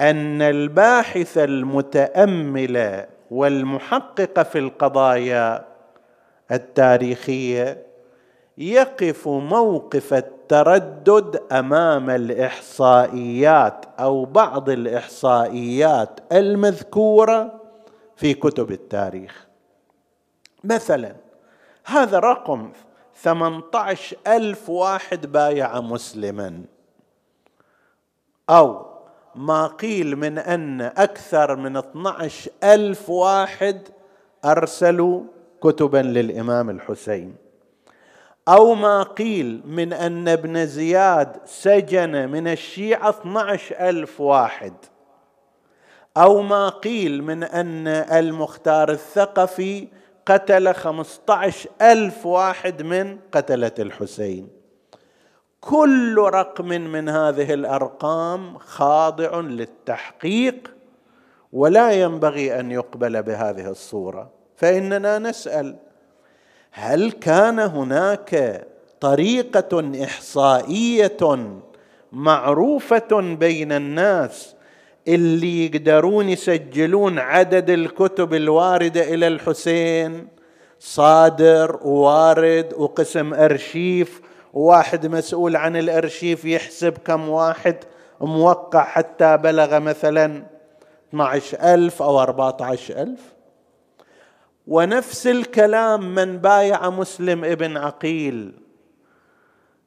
أن 0.00 0.42
الباحث 0.42 1.38
المتأمل 1.38 3.06
والمحقق 3.30 4.42
في 4.42 4.58
القضايا 4.58 5.64
التاريخية 6.50 7.86
يقف 8.58 9.28
موقف 9.28 10.14
التردد 10.14 11.42
أمام 11.52 12.10
الإحصائيات 12.10 13.84
أو 14.00 14.24
بعض 14.24 14.70
الإحصائيات 14.70 16.20
المذكورة 16.32 17.60
في 18.16 18.34
كتب 18.34 18.70
التاريخ. 18.70 19.46
مثلا 20.64 21.16
هذا 21.84 22.18
رقم 22.18 22.72
18 23.14 24.16
ألف 24.26 24.70
واحد 24.70 25.32
بايع 25.32 25.80
مسلما. 25.80 26.62
أو 28.50 28.86
ما 29.34 29.66
قيل 29.66 30.16
من 30.16 30.38
أن 30.38 30.80
أكثر 30.80 31.56
من 31.56 31.76
12 31.76 32.50
ألف 32.64 33.10
واحد 33.10 33.88
أرسلوا 34.44 35.22
كتبا 35.62 35.98
للإمام 35.98 36.70
الحسين. 36.70 37.49
أو 38.48 38.74
ما 38.74 39.02
قيل 39.02 39.62
من 39.64 39.92
أن 39.92 40.28
ابن 40.28 40.66
زياد 40.66 41.36
سجن 41.44 42.28
من 42.28 42.48
الشيعة 42.48 43.10
12 43.10 43.76
ألف 43.88 44.20
واحد. 44.20 44.74
أو 46.16 46.42
ما 46.42 46.68
قيل 46.68 47.22
من 47.22 47.42
أن 47.42 47.88
المختار 47.88 48.90
الثقفي 48.90 49.88
قتل 50.26 50.74
15 50.74 51.70
ألف 51.82 52.26
واحد 52.26 52.82
من 52.82 53.18
قتلة 53.32 53.74
الحسين. 53.78 54.48
كل 55.60 56.18
رقم 56.18 56.68
من 56.68 57.08
هذه 57.08 57.54
الأرقام 57.54 58.58
خاضع 58.58 59.40
للتحقيق 59.40 60.74
ولا 61.52 61.90
ينبغي 61.92 62.60
أن 62.60 62.70
يقبل 62.70 63.22
بهذه 63.22 63.70
الصورة. 63.70 64.30
فإننا 64.56 65.18
نسأل 65.18 65.76
هل 66.72 67.12
كان 67.12 67.58
هناك 67.58 68.64
طريقة 69.00 70.04
إحصائية 70.04 71.48
معروفة 72.12 73.20
بين 73.20 73.72
الناس 73.72 74.54
اللي 75.08 75.66
يقدرون 75.66 76.28
يسجلون 76.28 77.18
عدد 77.18 77.70
الكتب 77.70 78.34
الواردة 78.34 79.14
إلى 79.14 79.28
الحسين؟ 79.28 80.28
صادر 80.78 81.78
ووارد 81.82 82.74
وقسم 82.76 83.34
أرشيف. 83.34 84.20
وواحد 84.54 85.06
مسؤول 85.06 85.56
عن 85.56 85.76
الأرشيف 85.76 86.44
يحسب 86.44 86.98
كم 86.98 87.28
واحد 87.28 87.76
موقع 88.20 88.84
حتى 88.84 89.36
بلغ 89.36 89.78
مثلا 89.78 90.42
12 91.08 91.58
ألف 91.74 92.02
أو 92.02 92.20
14 92.20 93.02
ألف. 93.02 93.20
ونفس 94.70 95.26
الكلام 95.26 96.14
من 96.14 96.38
بايع 96.38 96.90
مسلم 96.90 97.44
ابن 97.44 97.76
عقيل. 97.76 98.52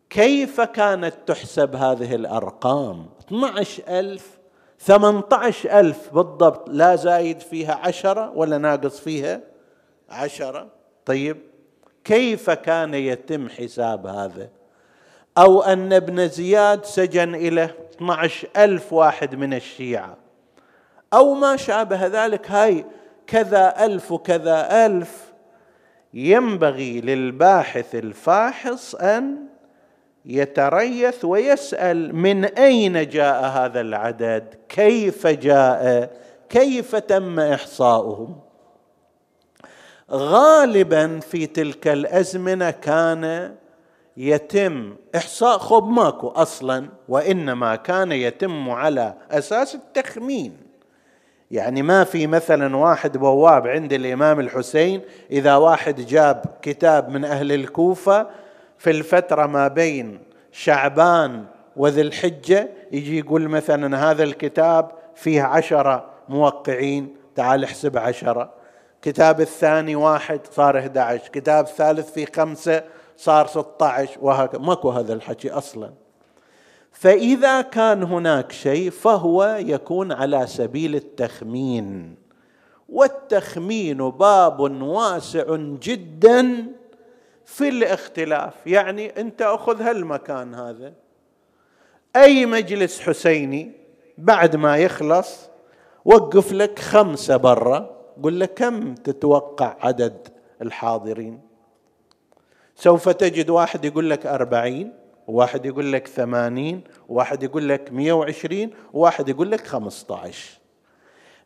كيف 0.10 0.62
كانت 0.62 1.13
تحسب 1.26 1.76
هذه 1.76 2.15
الأرقام؟ 2.15 3.06
12 3.28 3.84
ألف 3.88 4.39
18 4.80 5.80
ألف 5.80 6.13
بالضبط. 6.13 6.69
لا 6.69 6.96
زايد 6.96 7.39
فيها 7.39 7.74
عشرة 7.74 8.32
ولا 8.36 8.58
ناقص 8.58 9.00
فيها 9.00 9.41
عشرة. 10.10 10.67
طيب 11.06 11.38
كيف 12.04 12.50
كان 12.50 12.93
يتم 12.93 13.50
حساب 13.50 14.08
هذا؟ 14.08 14.50
أو 15.38 15.62
أن 15.62 15.93
ابن 15.93 16.28
زياد 16.28 16.86
سجن 16.86 17.36
إلى 17.36 17.69
12 17.96 18.48
ألف 18.58 18.93
واحد 18.93 19.36
من 19.36 19.54
الشيعة. 19.54 20.17
أو 21.13 21.34
ما 21.34 21.56
شابه 21.56 22.08
ذلك 22.08 22.52
هاي 22.52 22.86
كذا 23.27 23.86
ألف 23.86 24.12
وكذا 24.12 24.86
ألف. 24.86 25.33
ينبغي 26.13 27.01
للباحث 27.01 27.95
الفاحص 27.95 28.95
أن 28.95 29.36
يتريث 30.25 31.25
ويسأل 31.25 32.15
من 32.15 32.45
أين 32.45 33.09
جاء 33.09 33.45
هذا 33.45 33.81
العدد؟ 33.81 34.55
كيف 34.69 35.27
جاء؟ 35.27 36.12
كيف 36.49 36.95
تم 36.95 37.39
إحصاؤهم 37.39 38.39
غالبا 40.12 41.19
في 41.19 41.45
تلك 41.45 41.88
الأزمنة 41.88 42.71
كان 42.71 43.55
يتم 44.17 44.95
إحصاء 45.15 45.57
خب 45.57 45.89
ماكو 45.89 46.27
أصلا 46.27 46.89
وإنما 47.09 47.75
كان 47.75 48.12
يتم 48.12 48.69
على 48.69 49.13
أساس 49.31 49.75
التخمين. 49.75 50.57
يعني 51.54 51.82
ما 51.82 52.04
في 52.04 52.28
مثلا 52.28 52.78
واحد 52.78 53.18
بواب 53.18 53.68
عند 53.68 53.94
الإمام 53.94 54.39
الحسين 54.39 55.02
إذا 55.32 55.56
واحد 55.56 56.02
جاب 56.02 56.46
كتاب 56.62 57.10
من 57.10 57.26
أهل 57.26 57.52
الكوفة 57.52 58.28
في 58.78 58.92
الفترة 58.92 59.46
ما 59.46 59.68
بين 59.68 60.20
شعبان 60.52 61.46
وذي 61.76 62.02
الحجة 62.02 62.70
يجي 62.92 63.20
يقول 63.20 63.48
مثلا 63.48 64.12
هذا 64.12 64.24
الكتاب 64.24 64.92
فيه 65.16 65.42
عشرة 65.42 66.06
موقعين 66.30 67.16
تعال 67.36 67.63
احسب 67.63 67.98
عشرة. 67.98 68.54
كتاب 69.02 69.42
الثاني 69.42 69.96
واحد 69.96 70.39
صار 70.52 70.80
11 70.80 71.28
كتاب 71.28 71.68
ثالث 71.68 72.12
في 72.12 72.26
خمسة 72.26 72.84
صار 73.18 73.48
16 73.48 74.18
وهكذا. 74.22 74.62
ماكو 74.62 74.89
هذا 74.89 75.13
الحكي 75.13 75.52
أصلا. 75.52 76.03
فإذا 76.93 77.62
كان 77.62 78.03
هناك 78.03 78.51
شيء 78.51 78.89
فهو 78.89 79.58
يكون 79.60 80.12
على 80.12 80.47
سبيل 80.47 80.95
التخمين. 80.95 82.15
والتخمين 82.89 83.97
باب 83.97 84.60
واسع 84.82 85.56
جدا 85.60 86.65
في 87.45 87.69
الاختلاف. 87.69 88.53
يعني 88.65 89.21
أنت 89.21 89.41
أخذ 89.41 89.82
هالمكان 89.82 90.56
هذا. 90.56 90.93
أي 92.15 92.45
مجلس 92.45 92.99
حسيني 92.99 93.71
بعد 94.17 94.56
ما 94.56 94.77
يخلص 94.77 95.49
وقف 96.06 96.51
لك 96.51 96.79
خمسة 96.79 97.38
برا. 97.38 98.03
قل 98.23 98.39
له 98.39 98.45
كم 98.45 98.95
تتوقع 98.95 99.75
عدد 99.82 100.27
الحاضرين؟ 100.62 101.41
سوف 102.75 103.10
تجد 103.10 103.49
واحد 103.49 103.86
يقول 103.86 104.10
لك 104.10 104.25
أربعين. 104.25 105.03
وواحد 105.27 105.65
يقول 105.65 105.93
لك 105.93 106.07
ثمانين 106.07 106.83
وواحد 107.09 107.43
يقول 107.43 107.69
لك 107.69 107.91
مية 107.91 108.13
وعشرين 108.13 108.71
وواحد 108.93 109.29
يقول 109.29 109.51
لك 109.51 109.67
خمسة 109.67 110.17
عشر 110.17 110.59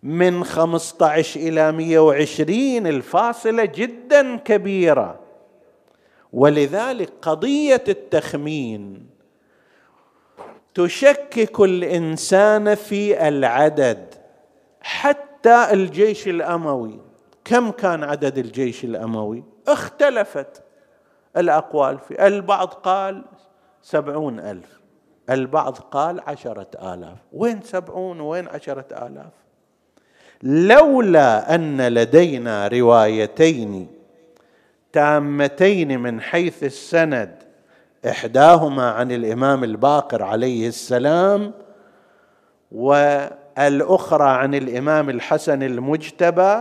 من 0.03 0.43
خمسة 0.43 1.05
عشر 1.05 1.39
إلى 1.39 1.71
مية 1.71 1.99
وعشرين 1.99 2.87
الفاصلة 2.87 3.65
جدا 3.65 4.37
كبيرة. 4.37 5.19
ولذلك 6.33 7.09
قضية 7.21 7.83
التخمين 7.87 9.09
تشكك 10.75 11.59
الإنسان 11.59 12.75
في 12.75 13.27
العدد. 13.27 14.13
حتى 14.81 15.67
الجيش 15.71 16.27
الأموي 16.27 16.99
كم 17.45 17.71
كان 17.71 18.03
عدد 18.03 18.37
الجيش 18.37 18.83
الأموي؟ 18.83 19.43
اختلفت 19.67 20.63
الأقوال 21.37 21.99
في 21.99 22.27
البعض 22.27 22.67
قال 22.67 23.23
سبعون 23.81 24.39
ألف. 24.39 24.79
البعض 25.29 25.77
قال 25.77 26.21
عشرة 26.27 26.93
آلاف. 26.93 27.17
وين 27.33 27.61
سبعون 27.61 28.19
وين 28.21 28.47
عشرة 28.47 28.85
آلاف؟ 28.91 29.31
لولا 30.43 31.55
أن 31.55 31.87
لدينا 31.87 32.67
روايتين 32.67 33.87
تامتين 34.93 35.99
من 35.99 36.21
حيث 36.21 36.63
السند 36.63 37.43
إحداهما 38.09 38.91
عن 38.91 39.11
الإمام 39.11 39.63
الباقر 39.63 40.23
عليه 40.23 40.67
السلام 40.67 41.53
و 42.71 42.93
الاخرى 43.57 44.29
عن 44.29 44.55
الإمام 44.55 45.09
الحسن 45.09 45.63
المجتبى 45.63 46.59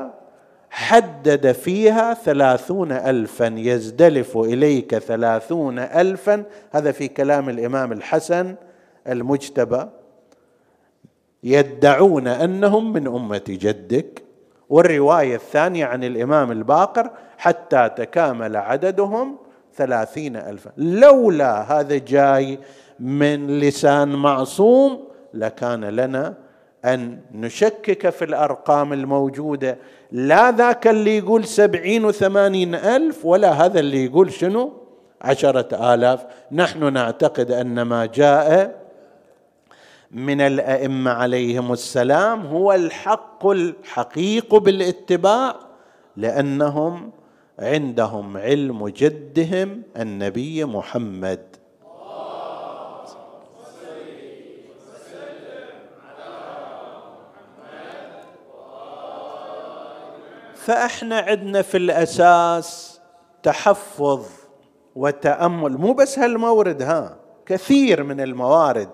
حدد 0.77 1.53
فيها 1.53 2.15
ثلاثون 2.15 2.93
الفا 2.93 3.55
يزدلف 3.57 4.37
إليك 4.37 4.99
ثلاثون 4.99 5.79
الفا. 5.79 6.45
هذا 6.71 6.93
في 6.93 7.09
كلام 7.09 7.49
الإمام 7.49 7.93
الحسن 7.93 8.55
المجتبى. 9.09 9.87
يدعون 11.43 12.29
أنهم 12.29 12.93
من 12.93 13.07
أمة 13.07 13.43
جدك. 13.49 14.23
والرواية 14.69 15.35
الثانية 15.35 15.87
عن 15.87 16.05
الإمام 16.05 16.53
الباقر 16.53 17.11
حتى 17.39 17.91
تكامل 17.97 18.57
عددهم 18.57 19.37
ثلاثين 19.75 20.37
الفا. 20.37 20.71
لولا 20.77 21.81
هذا 21.81 21.99
جاي 21.99 22.59
من 23.01 23.61
لسان 23.61 24.09
معصوم 24.09 25.09
لكان 25.35 25.85
لنا 25.85 26.35
أن 26.85 27.19
نشكك 27.33 28.11
في 28.11 28.25
الأرقام 28.25 28.93
الموجودة. 28.93 29.79
لا 30.13 30.51
ذاك 30.51 30.87
اللي 30.87 31.19
يقول 31.19 31.45
سبعين 31.45 32.05
وثمانين 32.05 32.75
ألف 32.75 33.27
ولا 33.27 33.53
هذا 33.53 33.81
اللي 33.81 34.05
يقول 34.05 34.33
شنو؟ 34.33 34.73
عشرة 35.23 35.95
آلاف. 35.95 36.27
نحن 36.53 36.93
نعتقد 36.93 37.51
أن 37.51 37.83
ما 37.83 38.07
جاء 38.07 38.87
من 40.11 40.41
الأئمة 40.41 41.11
عليهم 41.11 41.73
السلام 41.73 42.47
هو 42.47 42.73
الحق 42.73 43.47
الحقيق 43.47 44.55
بالاتباع 44.55 45.57
لأنهم 46.17 47.11
عندهم 47.59 48.37
علم 48.37 48.89
جدهم 48.89 49.83
النبي 49.97 50.65
محمد. 50.65 51.56
فاحنا 60.67 61.19
عندنا 61.19 61.63
في 61.63 61.77
الأساس 61.77 63.01
تحفظ 63.43 64.27
وتأمل. 64.97 65.73
مو 65.79 65.93
بس 65.93 66.19
هالمورد 66.19 66.83
ها 66.83 67.17
كثير 67.47 68.03
من 68.03 68.21
الموارد 68.21 68.89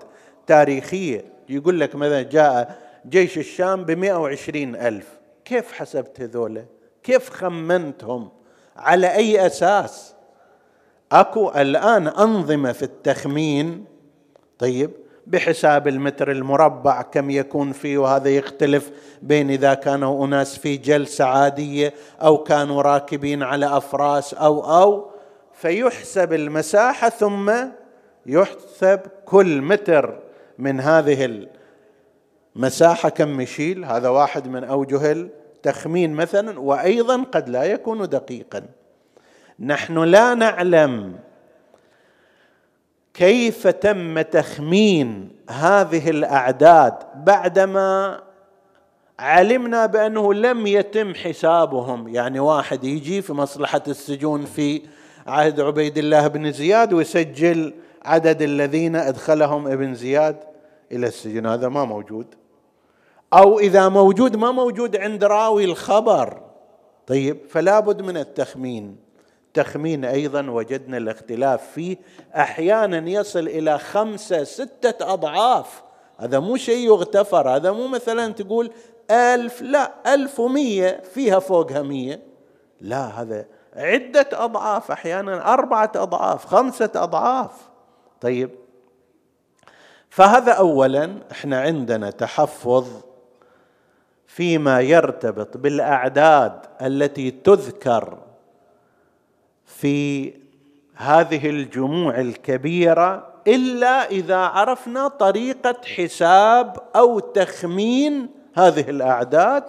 تاريخية. 0.47 1.25
يقول 1.49 1.79
لك 1.79 1.95
مثلا 1.95 2.21
جاء 2.21 2.79
جيش 3.09 3.37
الشام 3.37 3.85
بمئة 3.85 4.13
وعشرين 4.13 4.75
ألف. 4.75 5.07
كيف 5.45 5.71
حسبت 5.71 6.21
هذولا؟ 6.21 6.65
كيف 7.03 7.29
خمنتهم؟ 7.29 8.29
على 8.77 9.15
أي 9.15 9.45
أساس؟ 9.45 10.15
أكو 11.11 11.49
الآن 11.49 12.07
أنظمة 12.07 12.71
في 12.71 12.83
التخمين. 12.83 13.85
طيب 14.59 14.91
بحساب 15.27 15.87
المتر 15.87 16.31
المربع 16.31 17.01
كم 17.01 17.29
يكون 17.29 17.71
فيه 17.71 17.97
وهذا 17.97 18.29
يختلف 18.29 18.91
بين 19.21 19.49
إذا 19.49 19.73
كانوا 19.73 20.25
أناس 20.25 20.57
في 20.57 20.77
جلسة 20.77 21.25
عادية 21.25 21.93
أو 22.21 22.37
كانوا 22.37 22.81
راكبين 22.81 23.43
على 23.43 23.77
أفراس 23.77 24.33
أو 24.33 24.81
أو 24.81 25.11
فيحسب 25.53 26.33
المساحة 26.33 27.09
ثم 27.09 27.53
يحسب 28.25 28.99
كل 29.25 29.61
متر 29.61 30.19
من 30.57 30.79
هذه 30.79 31.47
المساحة 32.55 33.09
كم 33.09 33.41
يشيل. 33.41 33.85
هذا 33.85 34.09
واحد 34.09 34.47
من 34.47 34.63
أوجه 34.63 35.11
التخمين 35.11 36.13
مثلا 36.13 36.59
وأيضا 36.59 37.23
قد 37.23 37.49
لا 37.49 37.63
يكون 37.63 38.09
دقيقا. 38.09 38.63
نحن 39.59 40.03
لا 40.03 40.33
نعلم 40.33 41.15
كيف 43.13 43.67
تم 43.67 44.21
تخمين 44.21 45.29
هذه 45.49 46.09
الأعداد 46.09 46.93
بعدما 47.15 48.19
علمنا 49.19 49.85
بأنه 49.85 50.33
لم 50.33 50.67
يتم 50.67 51.15
حسابهم؟ 51.15 52.07
يعني 52.07 52.39
واحد 52.39 52.83
يجي 52.83 53.21
في 53.21 53.33
مصلحة 53.33 53.81
السجون 53.87 54.45
في 54.45 54.81
عهد 55.27 55.59
عبيد 55.59 55.97
الله 55.97 56.27
بن 56.27 56.51
زياد 56.51 56.93
ويسجل 56.93 57.73
عدد 58.05 58.41
الذين 58.41 58.95
أدخلهم 58.95 59.67
ابن 59.67 59.93
زياد 59.93 60.37
إلى 60.91 61.07
السجن. 61.07 61.45
هذا 61.45 61.69
ما 61.69 61.85
موجود. 61.85 62.35
أو 63.33 63.59
إذا 63.59 63.89
موجود 63.89 64.35
ما 64.35 64.51
موجود 64.51 64.95
عند 64.95 65.23
راوي 65.23 65.65
الخبر. 65.65 66.41
طيب 67.07 67.37
فلا 67.49 67.79
بد 67.79 68.01
من 68.01 68.17
التخمين. 68.17 69.02
تخمين 69.53 70.05
أيضا 70.05 70.49
وجدنا 70.49 70.97
الاختلاف 70.97 71.71
فيه. 71.71 71.97
أحيانا 72.35 73.09
يصل 73.09 73.47
إلى 73.47 73.79
خمسة 73.79 74.43
ستة 74.43 75.13
أضعاف. 75.13 75.83
هذا 76.17 76.39
مو 76.39 76.57
شيء 76.57 76.87
يغتفر. 76.87 77.49
هذا 77.49 77.71
مو 77.71 77.87
مثلا 77.87 78.33
تقول 78.33 78.71
ألف 79.11 79.61
لا 79.61 80.13
ألف 80.13 80.39
ومية 80.39 81.01
فيها 81.13 81.39
فوقها 81.39 81.81
مية. 81.81 82.21
لا 82.81 83.05
هذا 83.05 83.45
عدة 83.75 84.29
أضعاف 84.33 84.91
أحيانا 84.91 85.53
أربعة 85.53 85.91
أضعاف 85.95 86.45
خمسة 86.45 86.91
أضعاف. 86.95 87.51
طيب. 88.21 88.49
فهذا 90.09 90.51
أولا 90.51 91.17
إحنا 91.31 91.61
عندنا 91.61 92.09
تحفظ 92.09 92.87
فيما 94.27 94.81
يرتبط 94.81 95.57
بالأعداد 95.57 96.59
التي 96.81 97.31
تذكر. 97.31 98.17
في 99.77 100.33
هذه 100.95 101.49
الجموع 101.49 102.19
الكبيرة 102.19 103.33
إلا 103.47 104.09
إذا 104.09 104.37
عرفنا 104.37 105.07
طريقة 105.07 105.75
حساب 105.95 106.77
أو 106.95 107.19
تخمين 107.19 108.29
هذه 108.53 108.89
الأعداد 108.89 109.63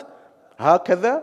هكذا 0.59 1.23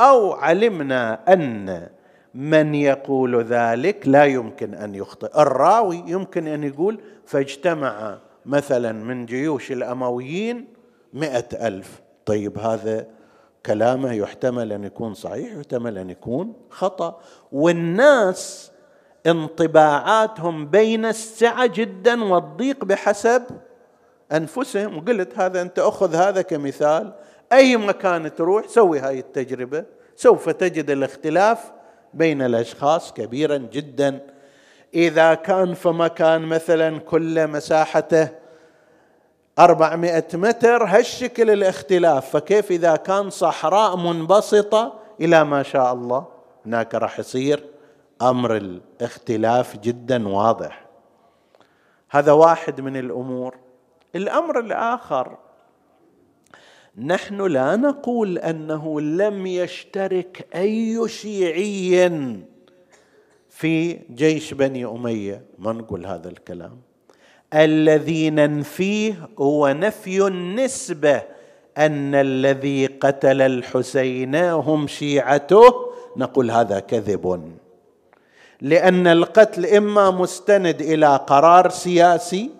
أو 0.00 0.32
علمنا 0.32 1.32
أن 1.32 1.88
من 2.34 2.74
يقول 2.74 3.44
ذلك 3.44 4.08
لا 4.08 4.24
يمكن 4.24 4.74
أن 4.74 4.94
يخطئ. 4.94 5.40
الراوي 5.42 6.04
يمكن 6.06 6.46
أن 6.46 6.64
يقول 6.64 7.00
فاجتمع 7.26 8.18
مثلا 8.46 8.92
من 8.92 9.26
جيوش 9.26 9.72
الأمويين 9.72 10.66
مئة 11.12 11.66
ألف. 11.68 12.00
طيب 12.26 12.58
هذا 12.58 13.06
كلامه 13.66 14.12
يحتمل 14.12 14.72
أن 14.72 14.84
يكون 14.84 15.14
صحيح 15.14 15.56
يحتمل 15.56 15.98
أن 15.98 16.10
يكون 16.10 16.52
خطأ. 16.70 17.20
والناس 17.52 18.72
انطباعاتهم 19.26 20.66
بين 20.66 21.04
السعة 21.04 21.66
جدا 21.66 22.24
والضيق 22.24 22.84
بحسب 22.84 23.42
أنفسهم. 24.32 24.98
وقلت 24.98 25.38
هذا 25.38 25.62
أنت 25.62 25.78
أخذ 25.78 26.14
هذا 26.14 26.42
كمثال. 26.42 27.12
أي 27.52 27.76
مكان 27.76 28.34
تروح 28.34 28.66
سوي 28.66 28.98
هاي 28.98 29.18
التجربة. 29.18 29.84
سوف 30.16 30.48
تجد 30.48 30.90
الاختلاف 30.90 31.72
بين 32.14 32.42
الأشخاص 32.42 33.12
كبيرا 33.12 33.56
جدا. 33.56 34.20
إذا 34.94 35.34
كان 35.34 35.74
في 35.74 35.88
مكان 35.88 36.42
مثلا 36.42 36.98
كل 36.98 37.46
مساحته 37.46 38.41
أربعمائة 39.58 40.26
متر 40.34 40.84
هالشكل 40.84 41.50
الاختلاف 41.50 42.30
فكيف 42.30 42.70
إذا 42.70 42.96
كان 42.96 43.30
صحراء 43.30 43.96
منبسطة 43.96 44.98
إلى 45.20 45.44
ما 45.44 45.62
شاء 45.62 45.92
الله؟ 45.92 46.26
هناك 46.66 46.94
راح 46.94 47.18
يصير 47.18 47.64
أمر 48.22 48.56
الاختلاف 48.56 49.76
جدا 49.76 50.28
واضح. 50.28 50.86
هذا 52.10 52.32
واحد 52.32 52.80
من 52.80 52.96
الأمور. 52.96 53.56
الأمر 54.16 54.60
الآخر 54.60 55.36
نحن 56.98 57.46
لا 57.46 57.76
نقول 57.76 58.38
أنه 58.38 59.00
لم 59.00 59.46
يشترك 59.46 60.48
أي 60.54 61.08
شيعي 61.08 62.10
في 63.48 63.94
جيش 63.94 64.54
بني 64.54 64.84
أمية. 64.84 65.44
ما 65.58 65.72
نقول 65.72 66.06
هذا 66.06 66.28
الكلام؟ 66.28 66.91
الذي 67.54 68.30
ننفيه 68.30 69.28
هو 69.38 69.68
نفي 69.68 70.26
النسبة 70.26 71.22
أن 71.78 72.14
الذي 72.14 72.86
قتل 72.86 73.42
الحسين 73.42 74.34
هم 74.36 74.86
شيعته. 74.86 75.92
نقول 76.16 76.50
هذا 76.50 76.80
كذب. 76.80 77.52
لأن 78.60 79.06
القتل 79.06 79.66
إما 79.66 80.10
مستند 80.10 80.80
إلى 80.80 81.16
قرار 81.26 81.68
سياسي 81.68 82.50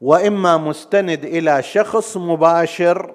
وإما 0.00 0.56
مستند 0.56 1.24
إلى 1.24 1.62
شخص 1.62 2.16
مباشر. 2.16 3.14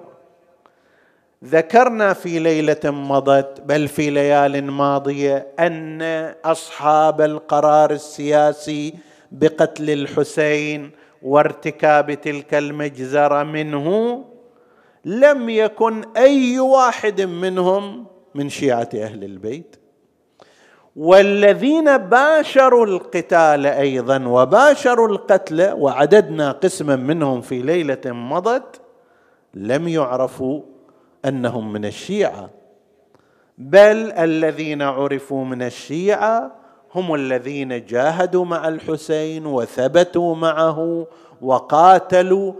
ذكرنا 1.44 2.12
في 2.12 2.38
ليلة 2.38 2.80
مضت 2.84 3.60
بل 3.60 3.88
في 3.88 4.10
ليال 4.10 4.70
ماضية 4.70 5.46
أن 5.58 6.02
أصحاب 6.44 7.20
القرار 7.20 7.90
السياسي 7.90 8.94
بقتل 9.32 9.90
الحسين 9.90 10.90
وارتكاب 11.22 12.20
تلك 12.20 12.54
المجزرة 12.54 13.42
منه 13.42 14.24
لم 15.04 15.48
يكن 15.50 16.04
أي 16.16 16.58
واحد 16.58 17.20
منهم 17.20 18.06
من 18.34 18.48
شيعة 18.48 18.88
أهل 18.94 19.24
البيت. 19.24 19.76
والذين 20.96 21.96
باشروا 21.96 22.86
القتال 22.86 23.66
أيضا 23.66 24.26
وباشروا 24.26 25.08
القتل 25.08 25.72
وعددنا 25.72 26.52
قسما 26.52 26.96
منهم 26.96 27.40
في 27.40 27.62
ليلة 27.62 28.00
مضت 28.06 28.80
لم 29.54 29.88
يعرفوا 29.88 30.62
أنهم 31.24 31.72
من 31.72 31.84
الشيعة. 31.84 32.50
بل 33.58 34.12
الذين 34.12 34.82
عرفوا 34.82 35.44
من 35.44 35.62
الشيعة 35.62 36.59
هم 36.94 37.14
الذين 37.14 37.86
جاهدوا 37.86 38.44
مع 38.44 38.68
الحسين 38.68 39.46
وثبتوا 39.46 40.34
معه 40.34 41.06
وقاتلوا 41.42 42.52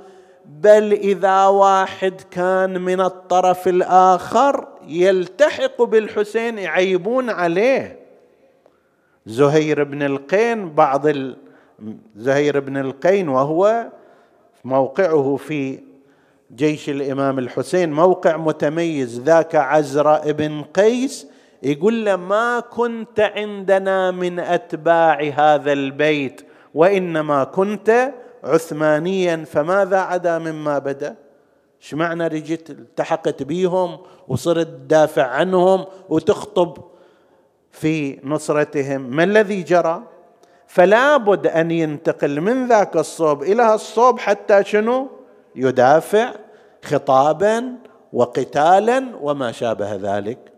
بل 0.47 0.93
إذا 0.93 1.47
واحد 1.47 2.21
كان 2.31 2.81
من 2.81 3.01
الطرف 3.01 3.69
الآخر 3.69 4.69
يلتحق 4.87 5.83
بالحسين 5.83 6.59
يعيبون 6.59 7.31
عليه. 7.31 7.99
زهير 9.27 9.85
بن 9.85 10.03
القين 10.03 10.71
بعض 10.71 11.07
زهير 12.17 12.61
بن 12.61 12.77
القين 12.77 13.29
وهو 13.29 13.87
موقعه 14.65 15.37
في 15.37 15.79
جيش 16.55 16.91
الإمام 16.91 17.39
الحسين 17.39 17.93
موقع 17.93 18.37
متميز 18.37 19.21
ذاك 19.21 19.57
عزرا 19.57 20.33
بن 20.33 20.63
قيس 20.63 21.27
يقول 21.63 22.05
له 22.05 22.17
ما 22.17 22.61
كنت 22.61 23.21
عندنا 23.21 24.11
من 24.11 24.41
أتباع 24.41 25.33
هذا 25.37 25.73
البيت 25.73 26.41
وإنما 26.75 27.45
كنت 27.45 28.13
عثمانيا 28.45 29.45
فماذا 29.45 29.99
عدا 29.99 30.39
مما 30.39 30.79
بدأ؟ 30.79 31.17
إيش 31.83 31.95
معنى 31.95 32.27
رجيت 32.27 32.71
التحقت 32.71 33.43
بيهم 33.43 33.99
وصرت 34.29 34.67
تدافع 34.67 35.27
عنهم 35.27 35.87
وتخطب 36.09 36.79
في 37.71 38.21
نصرتهم؟ 38.25 39.01
ما 39.01 39.25
الذي 39.25 39.63
جرى؟ 39.63 40.03
فلا 40.67 41.17
بد 41.17 41.47
أن 41.47 41.71
ينتقل 41.71 42.41
من 42.41 42.69
ذاك 42.69 42.97
الصوب 42.97 43.43
إلى 43.43 43.75
الصوب 43.75 44.19
حتى 44.19 44.65
شنو؟ 44.65 45.09
يدافع 45.57 46.33
خطابا 46.85 47.75
وقتالا 48.13 49.05
وما 49.21 49.53
شابه 49.53 49.95
ذلك. 49.95 50.50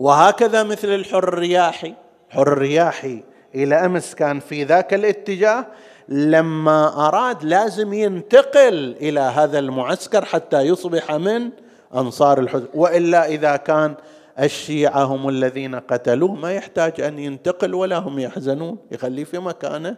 وهكذا 0.00 0.62
مثل 0.62 0.88
الحر 0.88 1.28
الرياحي. 1.28 1.94
حر 2.30 2.52
الرياحي 2.52 3.24
إلى 3.54 3.74
أمس 3.74 4.14
كان 4.14 4.40
في 4.40 4.64
ذاك 4.64 4.94
الاتجاه 4.94 5.66
لما 6.08 7.06
أراد 7.08 7.44
لازم 7.44 7.92
ينتقل 7.92 8.96
إلى 9.00 9.20
هذا 9.20 9.58
المعسكر 9.58 10.24
حتى 10.24 10.60
يصبح 10.60 11.12
من 11.12 11.50
أنصار 11.94 12.40
الحزب 12.40 12.68
وإلا 12.74 13.26
إذا 13.26 13.56
كان 13.56 13.94
الشيعة 14.40 15.04
هم 15.04 15.28
الذين 15.28 15.74
قتلوه 15.74 16.34
ما 16.34 16.52
يحتاج 16.52 17.00
أن 17.00 17.18
ينتقل 17.18 17.74
ولا 17.74 17.98
هم 17.98 18.18
يحزنون 18.18 18.78
يخليه 18.90 19.24
في 19.24 19.38
مكانه. 19.38 19.96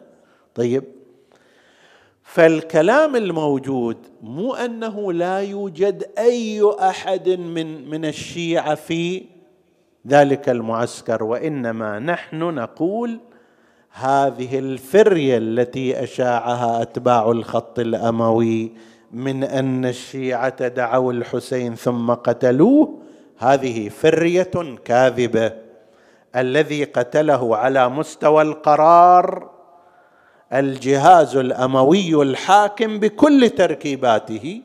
طيب. 0.54 0.84
فالكلام 2.22 3.16
الموجود 3.16 3.96
مو 4.22 4.54
أنه 4.54 5.12
لا 5.12 5.38
يوجد 5.38 6.10
أي 6.18 6.74
أحد 6.80 7.28
من 7.28 7.90
من 7.90 8.04
الشيعة 8.04 8.74
في 8.74 9.31
ذلك 10.08 10.48
المعسكر 10.48 11.24
وإنما 11.24 11.98
نحن 11.98 12.38
نقول 12.38 13.20
هذه 13.90 14.58
الفرية 14.58 15.38
التي 15.38 16.02
أشاعها 16.02 16.82
أتباع 16.82 17.30
الخط 17.30 17.78
الأموي 17.78 18.72
من 19.12 19.44
أن 19.44 19.84
الشيعة 19.84 20.68
دعوا 20.68 21.12
الحسين 21.12 21.74
ثم 21.74 22.10
قتلوه 22.10 22.98
هذه 23.38 23.88
فرية 23.88 24.50
كاذبة. 24.84 25.52
الذي 26.36 26.84
قتله 26.84 27.56
على 27.56 27.88
مستوى 27.88 28.42
القرار 28.42 29.50
الجهاز 30.52 31.36
الأموي 31.36 32.22
الحاكم 32.22 32.98
بكل 32.98 33.50
تركيباته 33.50 34.62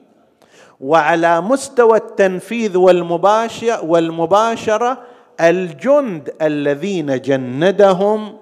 وعلى 0.80 1.42
مستوى 1.42 1.98
التنفيذ 1.98 2.78
والمباشر 2.78 3.86
والمباشرة 3.86 4.98
الجند 5.42 6.34
الذين 6.42 7.22
جندهم 7.22 8.38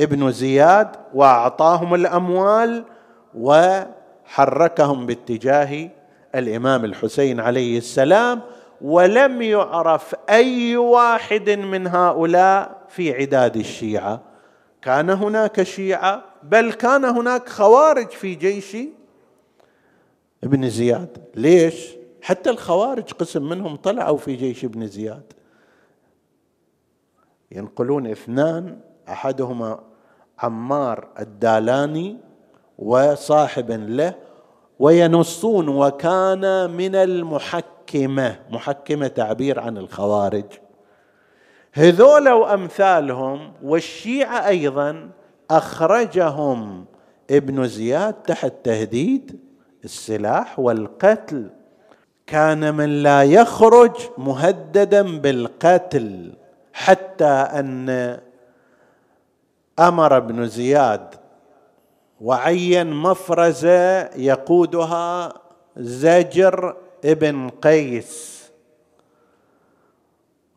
ابن 0.00 0.32
زياد 0.32 0.88
وأعطاهم 1.14 1.94
الأموال 1.94 2.84
وحركهم 3.34 5.06
باتجاه 5.06 5.90
الإمام 6.34 6.84
الحسين 6.84 7.40
عليه 7.40 7.78
السلام 7.78 8.40
ولم 8.80 9.42
يعرف 9.42 10.14
أي 10.30 10.76
واحد 10.76 11.50
من 11.50 11.86
هؤلاء 11.86 12.82
في 12.88 13.12
عداد 13.14 13.56
الشيعة. 13.56 14.20
كان 14.82 15.10
هناك 15.10 15.62
شيعة 15.62 16.24
بل 16.42 16.72
كان 16.72 17.04
هناك 17.04 17.48
خوارج 17.48 18.10
في 18.10 18.34
جيش 18.34 18.76
ابن 20.44 20.68
زياد. 20.68 21.18
ليش؟ 21.34 21.88
حتى 22.22 22.50
الخوارج 22.50 23.12
قسم 23.12 23.48
منهم 23.48 23.76
طلعوا 23.76 24.18
في 24.18 24.36
جيش 24.36 24.64
ابن 24.64 24.86
زياد. 24.86 25.32
ينقلون 27.52 28.06
اثنان 28.06 28.78
أحدهما 29.08 29.80
عمار 30.38 31.08
الدالاني 31.18 32.16
وصاحب 32.78 33.70
له 33.70 34.14
وينصون 34.78 35.68
وكان 35.68 36.70
من 36.70 36.94
المحكمة. 36.94 38.38
محكمة 38.50 39.06
تعبير 39.06 39.60
عن 39.60 39.78
الخوارج. 39.78 40.44
هذول 41.72 42.28
وأمثالهم 42.28 43.52
والشيعة 43.62 44.48
أيضا 44.48 45.10
أخرجهم 45.50 46.84
ابن 47.30 47.66
زياد 47.66 48.14
تحت 48.14 48.52
تهديد 48.64 49.40
السلاح 49.84 50.58
والقتل. 50.58 51.50
كان 52.26 52.74
من 52.74 53.02
لا 53.02 53.22
يخرج 53.22 53.92
مهددا 54.18 55.18
بالقتل. 55.18 56.32
حتى 56.72 57.24
أن 57.24 58.18
أمر 59.78 60.16
ابن 60.16 60.46
زياد 60.46 61.14
وعين 62.20 62.92
مفرزه 62.92 64.00
يقودها 64.16 65.34
زجر 65.76 66.76
ابن 67.04 67.48
قيس. 67.48 68.42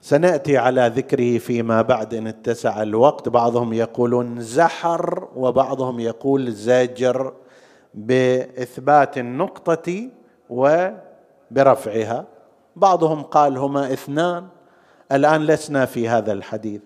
سنأتي 0.02 0.58
على 0.58 0.92
ذكره 0.96 1.38
فيما 1.38 1.82
بعد 1.82 2.14
إن 2.14 2.28
اتسع 2.28 2.82
الوقت. 2.82 3.30
بعضهم 3.30 3.74
يقولون 3.74 4.42
زحر 4.42 5.28
وبعضهم 5.36 6.00
يقول 6.00 6.52
زجر 6.52 7.34
بإثبات 7.94 9.18
النقطة 9.18 10.10
وبرفعها 10.50 12.26
بعضهم 12.76 13.24
قال 13.24 13.58
هما 13.58 13.94
اثنان. 13.94 14.48
الآن 15.12 15.46
لسنا 15.46 15.86
في 15.86 16.10
هذا 16.10 16.32
الحديث. 16.32 16.82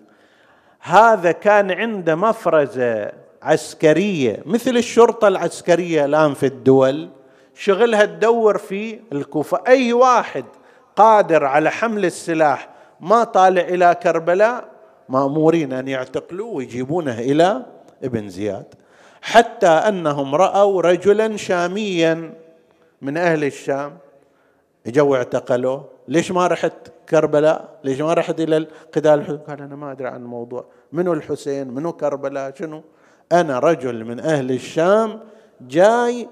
هذا 0.80 1.32
كان 1.32 1.70
عنده 1.70 2.14
مفرزة 2.14 3.12
عسكرية 3.42 4.42
مثل 4.46 4.76
الشرطة 4.76 5.28
العسكرية 5.28 6.04
الآن 6.04 6.34
في 6.34 6.46
الدول. 6.46 7.08
شغلها 7.54 8.04
تدور 8.04 8.58
في 8.58 9.00
الكوفة. 9.12 9.60
أي 9.68 9.92
واحد 9.92 10.44
قادر 10.96 11.44
على 11.44 11.70
حمل 11.70 12.04
السلاح 12.04 12.68
ما 13.00 13.24
طالع 13.24 13.62
إلى 13.62 13.96
كربلاء 14.02 14.64
مأمورين 15.08 15.72
أن 15.72 15.88
يعتقلوه 15.88 16.48
ويجيبونه 16.54 17.18
إلى 17.18 17.66
ابن 18.04 18.28
زياد. 18.28 18.74
حتى 19.22 19.66
أنهم 19.66 20.34
رأوا 20.34 20.82
رجلا 20.82 21.36
شاميا 21.36 22.32
من 23.02 23.16
أهل 23.16 23.44
الشام 23.44 23.98
اجوا 24.86 25.16
اعتقلوه. 25.16 25.88
ليش 26.10 26.32
ما 26.32 26.46
رحت 26.46 26.72
كربلاء؟ 27.08 27.78
ليش 27.84 28.00
ما 28.00 28.14
رحت 28.14 28.40
إلى 28.40 28.56
القتال؟ 28.56 29.44
قال 29.46 29.62
أنا 29.62 29.76
ما 29.76 29.92
أدري 29.92 30.08
عن 30.08 30.22
الموضوع. 30.22 30.64
منو 30.92 31.12
الحسين؟ 31.12 31.68
منو 31.68 31.92
كربلاء؟ 31.92 32.54
شنو؟ 32.54 32.82
أنا 33.32 33.58
رجل 33.58 34.04
من 34.04 34.20
أهل 34.20 34.50
الشام 34.50 35.20
جاي 35.60 36.28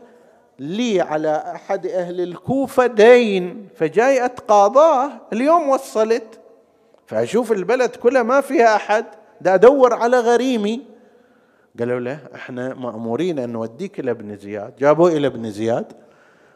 لي 0.58 1.00
على 1.00 1.52
أحد 1.54 1.86
أهل 1.86 2.20
الكوفه 2.20 2.86
دين 2.86 3.68
فجاي 3.76 4.24
أتقاضاه. 4.24 5.10
اليوم 5.32 5.68
وصلت. 5.68 6.40
فأشوف 7.06 7.52
البلد 7.52 7.96
كلها 7.96 8.22
ما 8.22 8.40
فيها 8.40 8.76
أحد. 8.76 9.04
دا 9.40 9.54
أدور 9.54 9.94
على 9.94 10.20
غريمي. 10.20 10.82
قالوا 11.78 12.00
له 12.00 12.18
إحنا 12.34 12.74
مأمورين 12.74 13.38
أن 13.38 13.52
نوديك 13.52 14.00
إلى 14.00 14.10
ابن 14.10 14.36
زياد. 14.36 14.76
جابوه 14.78 15.12
إلى 15.12 15.26
ابن 15.26 15.50
زياد. 15.50 15.92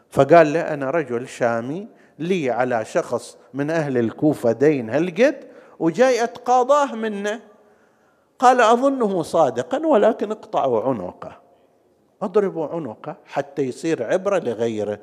فقال 0.09 0.53
له 0.53 0.61
أنا 0.73 0.89
رجل 0.89 1.27
شامي. 1.27 1.87
لي 2.23 2.49
على 2.49 2.85
شخص 2.85 3.37
من 3.53 3.69
أهل 3.69 3.97
الكوفة 3.97 4.51
دين 4.51 4.89
هالقد 4.89 5.35
وجاي 5.79 6.23
اتقاضاه 6.23 6.95
منه. 6.95 7.39
قال 8.39 8.61
أظنه 8.61 9.23
صادقا 9.23 9.85
ولكن 9.87 10.31
اقطعوا 10.31 10.83
عنقه. 10.83 11.37
أضربوا 12.21 12.67
عنقه 12.67 13.15
حتى 13.25 13.61
يصير 13.61 14.03
عبرة 14.03 14.39
لغيره. 14.39 14.99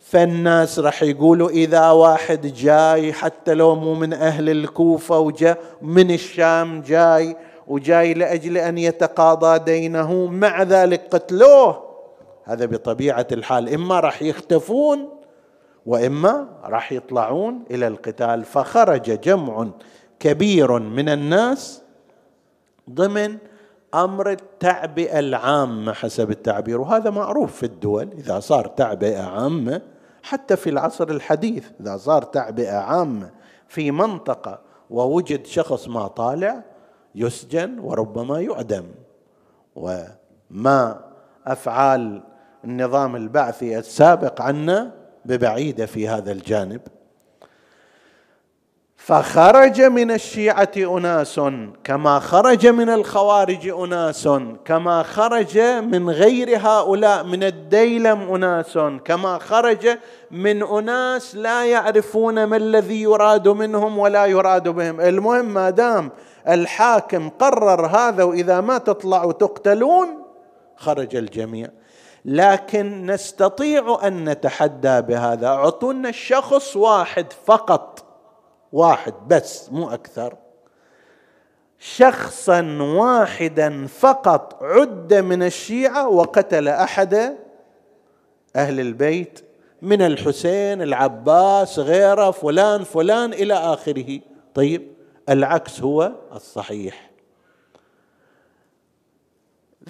فالناس 0.00 0.78
راح 0.78 1.02
يقولوا 1.02 1.50
إذا 1.50 1.90
واحد 1.90 2.46
جاي 2.46 3.12
حتى 3.12 3.54
لو 3.54 3.74
مو 3.74 3.94
من 3.94 4.12
أهل 4.12 4.50
الكوفة 4.50 5.18
وجاء 5.18 5.58
من 5.82 6.10
الشام 6.10 6.82
جاي 6.82 7.36
وجاي 7.66 8.14
لأجل 8.14 8.58
أن 8.58 8.78
يتقاضى 8.78 9.58
دينه 9.58 10.26
مع 10.26 10.62
ذلك 10.62 11.02
قتلوه. 11.10 11.90
هذا 12.44 12.66
بطبيعة 12.66 13.26
الحال. 13.32 13.74
إما 13.74 14.00
راح 14.00 14.22
يختفون 14.22 15.19
وإما 15.86 16.48
راح 16.64 16.92
يطلعون 16.92 17.64
إلى 17.70 17.86
القتال. 17.86 18.44
فخرج 18.44 19.20
جمع 19.20 19.68
كبير 20.20 20.78
من 20.78 21.08
الناس 21.08 21.82
ضمن 22.90 23.38
أمر 23.94 24.30
التعبئة 24.30 25.18
العامة 25.18 25.92
حسب 25.92 26.30
التعبير. 26.30 26.80
وهذا 26.80 27.10
معروف 27.10 27.56
في 27.56 27.66
الدول 27.66 28.08
إذا 28.18 28.40
صار 28.40 28.66
تعبئة 28.66 29.22
عامة 29.22 29.82
حتى 30.22 30.56
في 30.56 30.70
العصر 30.70 31.08
الحديث 31.08 31.68
إذا 31.80 31.96
صار 31.96 32.22
تعبئة 32.22 32.76
عامة 32.76 33.30
في 33.68 33.90
منطقة 33.90 34.60
ووجد 34.90 35.46
شخص 35.46 35.88
ما 35.88 36.06
طالع 36.06 36.62
يسجن 37.14 37.78
وربما 37.78 38.40
يعدم. 38.40 38.84
وما 39.76 41.00
أفعال 41.46 42.22
النظام 42.64 43.16
البعثي 43.16 43.78
السابق 43.78 44.42
عنا 44.42 44.99
ببعيده 45.24 45.86
في 45.86 46.08
هذا 46.08 46.32
الجانب. 46.32 46.80
فخرج 48.96 49.80
من 49.82 50.10
الشيعة 50.10 50.70
أناس 50.76 51.40
كما 51.84 52.18
خرج 52.18 52.66
من 52.66 52.88
الخوارج 52.90 53.68
أناس 53.68 54.28
كما 54.64 55.02
خرج 55.02 55.58
من 55.58 56.10
غير 56.10 56.58
هؤلاء 56.58 57.24
من 57.24 57.42
الديلم 57.42 58.34
أناس 58.34 58.78
كما 59.04 59.38
خرج 59.38 59.88
من 60.30 60.62
أناس 60.62 61.34
لا 61.34 61.64
يعرفون 61.64 62.44
ما 62.44 62.56
الذي 62.56 63.02
يراد 63.02 63.48
منهم 63.48 63.98
ولا 63.98 64.26
يراد 64.26 64.68
بهم. 64.68 65.00
المهم 65.00 65.54
ما 65.54 65.70
دام 65.70 66.10
الحاكم 66.48 67.28
قرر 67.28 67.86
هذا 67.86 68.24
وإذا 68.24 68.60
ما 68.60 68.78
تطلعوا 68.78 69.32
تقتلون 69.32 70.08
خرج 70.76 71.16
الجميع. 71.16 71.68
لكن 72.24 73.06
نستطيع 73.06 73.98
أن 74.04 74.28
نتحدى 74.28 75.00
بهذا. 75.00 75.46
اعطونا 75.46 76.08
الشخص 76.08 76.76
واحد 76.76 77.32
فقط. 77.46 78.04
واحد 78.72 79.14
بس 79.26 79.72
مو 79.72 79.90
أكثر. 79.90 80.34
شخصا 81.78 82.78
واحدا 82.80 83.86
فقط. 83.86 84.62
عد 84.62 85.14
من 85.14 85.42
الشيعة 85.42 86.08
وقتل 86.08 86.68
أحد 86.68 87.36
أهل 88.56 88.80
البيت 88.80 89.44
من 89.82 90.02
الحسين 90.02 90.82
العباس 90.82 91.78
غيره 91.78 92.30
فلان 92.30 92.84
فلان 92.84 93.32
إلى 93.32 93.54
آخره. 93.54 94.20
طيب 94.54 94.92
العكس 95.28 95.80
هو 95.80 96.12
الصحيح. 96.34 97.09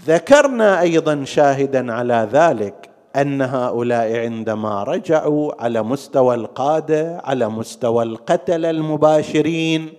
ذكرنا 0.06 0.80
أيضا 0.80 1.24
شاهدا 1.24 1.92
على 1.92 2.28
ذلك 2.32 2.90
أن 3.16 3.42
هؤلاء 3.42 4.16
عندما 4.16 4.82
رجعوا 4.82 5.62
على 5.62 5.82
مستوى 5.82 6.34
القادة 6.34 7.20
على 7.24 7.48
مستوى 7.48 8.02
القتله 8.02 8.70
المباشرين 8.70 9.92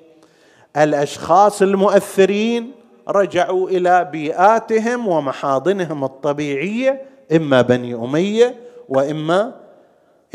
الأشخاص 0.78 1.62
المؤثرين 1.62 2.72
رجعوا 3.08 3.70
إلى 3.70 4.10
بيئاتهم 4.12 5.08
ومحاضنهم 5.08 6.04
الطبيعية 6.04 7.02
إما 7.36 7.62
بني 7.62 7.96
أمية 7.96 8.56
وإما 8.90 9.54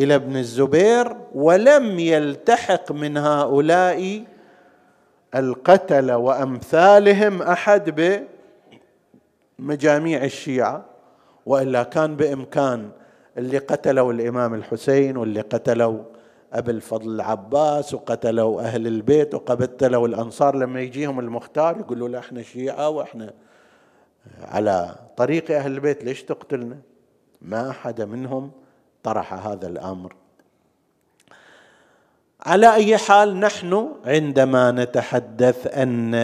إلى 0.01 0.15
ابن 0.15 0.37
الزبير 0.37 1.17
ولم 1.35 1.99
يلتحق 1.99 2.93
من 2.93 3.17
هؤلاء 3.17 4.23
القتله 5.35 6.17
وأمثالهم 6.17 7.43
أحد 7.43 7.91
بمجاميع 9.59 10.25
الشيعة 10.25 10.85
وإلا 11.47 11.83
كان 11.83 12.17
بإمكان 12.17 12.91
اللي 13.39 13.59
قتلوا 13.59 14.13
الإمام 14.13 14.55
الحسين 14.55 15.17
واللي 15.17 15.41
قتلوا 15.41 16.03
أبي 16.53 16.71
الفضل 16.71 17.11
العباس 17.15 17.95
وقتلوا 17.95 18.61
أهل 18.61 18.87
البيت 18.87 19.35
وقتلوا 19.35 20.09
الأنصار 20.09 20.57
لما 20.57 20.81
يجيهم 20.81 21.21
المختار 21.21 21.79
يقولوا 21.79 22.09
له 22.09 22.19
إحنا 22.19 22.43
شيعة 22.43 22.89
وإحنا 22.89 23.33
على 24.43 24.95
طريق 25.17 25.51
أهل 25.51 25.73
البيت 25.73 26.05
ليش 26.05 26.23
تقتلنا؟ 26.23 26.79
ما 27.43 27.71
أحد 27.71 28.03
منهم 28.03 28.51
طرح 29.03 29.47
هذا 29.47 29.67
الأمر. 29.67 30.15
على 32.41 32.75
أي 32.75 32.97
حال 32.97 33.41
نحن 33.41 33.89
عندما 34.05 34.71
نتحدث 34.71 35.77
أن 35.77 36.15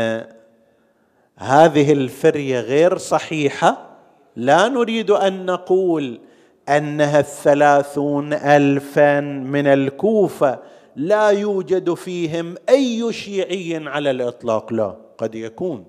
هذه 1.37 1.93
الفرية 1.93 2.61
غير 2.61 2.99
صحيحة. 2.99 3.89
لا 4.37 4.69
نريد 4.69 5.11
أن 5.11 5.47
نقول 5.47 6.21
أنها 6.69 7.21
الثلاثون 7.21 8.33
الفا 8.33 9.21
من 9.21 9.67
الكوفة. 9.67 10.59
لا 10.97 11.29
يوجد 11.29 11.95
فيهم 11.95 12.55
أي 12.69 13.13
شيعي 13.13 13.89
على 13.89 14.11
الإطلاق. 14.11 14.73
لا 14.73 14.97
قد 15.19 15.35
يكون 15.35 15.85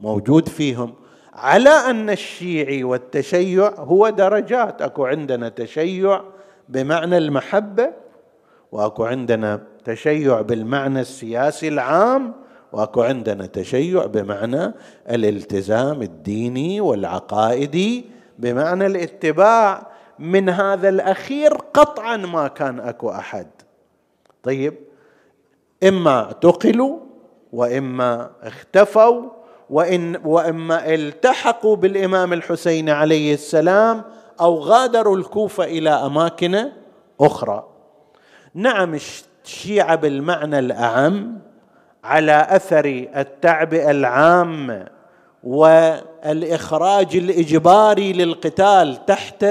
موجود 0.00 0.48
فيهم. 0.48 0.94
على 1.32 1.70
أن 1.70 2.10
الشيعي 2.10 2.84
والتشيع 2.84 3.68
هو 3.68 4.08
درجات. 4.08 4.82
أكو 4.82 5.06
عندنا 5.06 5.48
تشيع 5.48 6.20
بمعنى 6.68 7.18
المحبة 7.18 7.90
وأكو 8.72 9.04
عندنا 9.04 9.60
تشيع 9.84 10.40
بالمعنى 10.40 11.00
السياسي 11.00 11.68
العام. 11.68 12.34
واكو 12.72 13.02
عندنا 13.02 13.46
تشيع 13.46 14.06
بمعنى 14.06 14.74
الالتزام 15.10 16.02
الديني 16.02 16.80
والعقائدي 16.80 18.04
بمعنى 18.38 18.86
الاتباع 18.86 19.86
من 20.18 20.48
هذا 20.48 20.88
الأخير 20.88 21.54
قطعا 21.54 22.16
ما 22.16 22.48
كان 22.48 22.80
أكو 22.80 23.10
أحد. 23.10 23.46
طيب 24.42 24.74
إما 25.84 26.18
اعتقلوا 26.18 26.98
وإما 27.52 28.30
اختفوا 28.42 29.22
وإن 29.70 30.20
وإما 30.24 30.94
التحقوا 30.94 31.76
بالإمام 31.76 32.32
الحسين 32.32 32.90
عليه 32.90 33.34
السلام 33.34 34.02
أو 34.40 34.58
غادروا 34.58 35.16
الكوفة 35.16 35.64
إلى 35.64 35.90
أماكن 35.90 36.70
أخرى. 37.20 37.66
نعم 38.54 38.94
الشيعة 38.94 39.94
بالمعنى 39.94 40.58
الأعم 40.58 41.38
على 42.04 42.46
أثر 42.50 43.08
التعبئه 43.16 43.90
العامه 43.90 44.86
والإخراج 45.44 47.16
الإجباري 47.16 48.12
للقتال 48.12 49.06
تحت 49.06 49.46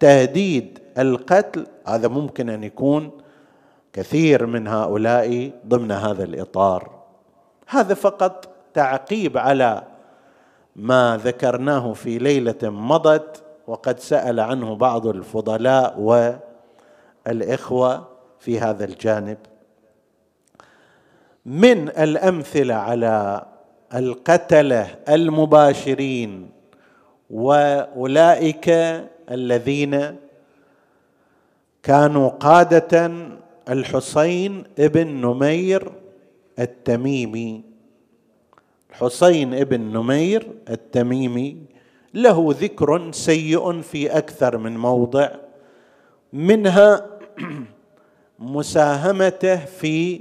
تهديد 0.00 0.78
القتل. 0.98 1.66
هذا 1.86 2.08
ممكن 2.08 2.48
أن 2.48 2.64
يكون 2.64 3.10
كثير 3.92 4.46
من 4.46 4.68
هؤلاء 4.68 5.52
ضمن 5.66 5.92
هذا 5.92 6.24
الإطار. 6.24 6.90
هذا 7.68 7.94
فقط 7.94 8.48
تعقيب 8.74 9.38
على 9.38 9.82
ما 10.76 11.20
ذكرناه 11.24 11.92
في 11.92 12.18
ليلة 12.18 12.58
مضت 12.62 13.42
وقد 13.66 13.98
سأل 13.98 14.40
عنه 14.40 14.74
بعض 14.74 15.06
الفضلاء 15.06 16.00
والإخوة 17.26 18.08
في 18.38 18.60
هذا 18.60 18.84
الجانب. 18.84 19.38
من 21.46 21.88
الأمثلة 21.88 22.74
على 22.74 23.46
القتلة 23.94 24.96
المباشرين 25.08 26.50
وأولئك 27.30 28.68
الذين 29.30 30.16
كانوا 31.82 32.28
قادة 32.28 33.12
الحسين 33.68 34.64
ابن 34.78 35.06
نمير 35.06 35.92
التميمي. 36.58 37.62
الحسين 38.90 39.54
ابن 39.54 39.80
نمير 39.80 40.52
التميمي. 40.70 41.56
له 42.14 42.54
ذكر 42.60 43.12
سيء 43.12 43.80
في 43.80 44.18
أكثر 44.18 44.58
من 44.58 44.76
موضع 44.76 45.28
منها 46.32 47.06
مساهمته 48.38 49.56
في 49.64 50.20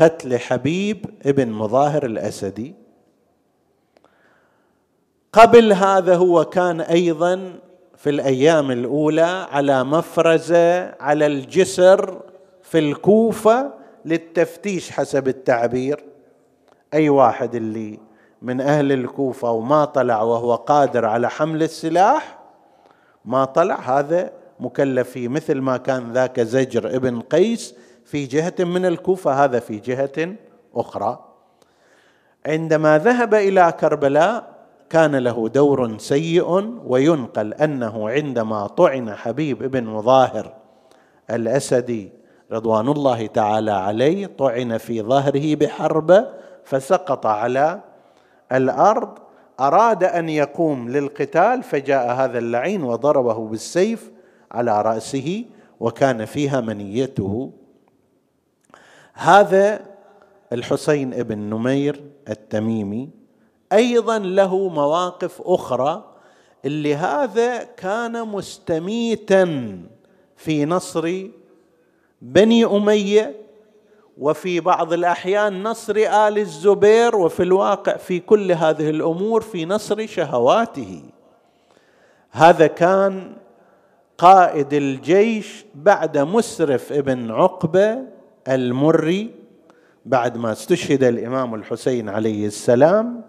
قتل 0.00 0.38
حبيب 0.38 1.04
ابن 1.26 1.48
مظاهر 1.48 2.06
الأسدي. 2.06 2.74
قبل 5.32 5.72
هذا 5.72 6.16
هو 6.16 6.44
كان 6.44 6.80
أيضا 6.80 7.52
في 7.96 8.10
الأيام 8.10 8.70
الأولى 8.70 9.46
على 9.50 9.84
مفرزة 9.84 10.94
على 11.02 11.26
الجسر 11.26 12.20
في 12.62 12.78
الكوفة 12.78 13.72
للتفتيش 14.04 14.90
حسب 14.90 15.28
التعبير. 15.28 16.04
أي 16.94 17.08
واحد 17.08 17.54
اللي 17.54 17.98
من 18.42 18.60
أهل 18.60 18.92
الكوفة 18.92 19.50
وما 19.50 19.84
طلع 19.84 20.22
وهو 20.22 20.54
قادر 20.54 21.04
على 21.06 21.30
حمل 21.30 21.62
السلاح 21.62 22.38
ما 23.24 23.44
طلع. 23.44 23.98
هذا 23.98 24.32
مكلف 24.60 25.10
فيه 25.10 25.28
مثل 25.28 25.60
ما 25.60 25.76
كان 25.76 26.12
ذاك 26.12 26.40
زجر 26.40 26.96
ابن 26.96 27.20
قيس 27.20 27.74
في 28.10 28.26
جهة 28.26 28.54
من 28.58 28.86
الكوفة 28.86 29.44
هذا 29.44 29.58
في 29.58 29.78
جهة 29.78 30.34
أخرى. 30.74 31.24
عندما 32.46 32.98
ذهب 32.98 33.34
إلى 33.34 33.72
كربلاء 33.80 34.54
كان 34.90 35.16
له 35.16 35.48
دور 35.48 35.98
سيء 35.98 36.78
وينقل 36.86 37.54
أنه 37.54 38.10
عندما 38.10 38.66
طعن 38.66 39.14
حبيب 39.14 39.58
بن 39.70 39.84
مظاهر 39.84 40.54
الأسدي 41.30 42.12
رضوان 42.52 42.88
الله 42.88 43.26
تعالى 43.26 43.70
عليه 43.70 44.26
طعن 44.26 44.78
في 44.78 45.02
ظهره 45.02 45.54
بحربه 45.54 46.26
فسقط 46.64 47.26
على 47.26 47.80
الأرض. 48.52 49.18
أراد 49.60 50.04
أن 50.04 50.28
يقوم 50.28 50.88
للقتال 50.88 51.62
فجاء 51.62 52.14
هذا 52.14 52.38
اللعين 52.38 52.82
وضربه 52.82 53.48
بالسيف 53.48 54.10
على 54.52 54.82
رأسه 54.82 55.44
وكان 55.80 56.24
فيها 56.24 56.60
منيته. 56.60 57.52
هذا 59.20 59.80
الحسين 60.52 61.10
بن 61.10 61.38
نمير 61.38 62.04
التميمي 62.28 63.10
أيضا 63.72 64.18
له 64.18 64.68
مواقف 64.68 65.42
أخرى 65.44 66.14
اللي 66.64 66.94
هذا 66.94 67.64
كان 67.64 68.28
مستميتا 68.28 69.78
في 70.36 70.64
نصر 70.64 71.26
بني 72.22 72.64
أمية 72.64 73.36
وفي 74.18 74.60
بعض 74.60 74.92
الأحيان 74.92 75.62
نصر 75.62 75.96
آل 75.96 76.38
الزبير 76.38 77.16
وفي 77.16 77.42
الواقع 77.42 77.96
في 77.96 78.20
كل 78.20 78.52
هذه 78.52 78.90
الأمور 78.90 79.40
في 79.40 79.64
نصر 79.64 80.06
شهواته. 80.06 81.02
هذا 82.30 82.66
كان 82.66 83.36
قائد 84.18 84.72
الجيش 84.72 85.64
بعد 85.74 86.18
مسرف 86.18 86.92
ابن 86.92 87.30
عقبة 87.30 88.19
المري 88.50 89.34
بعد 90.06 90.36
ما 90.36 90.52
استشهد 90.52 91.04
الإمام 91.04 91.54
الحسين 91.54 92.08
عليه 92.08 92.46
السلام 92.46 93.22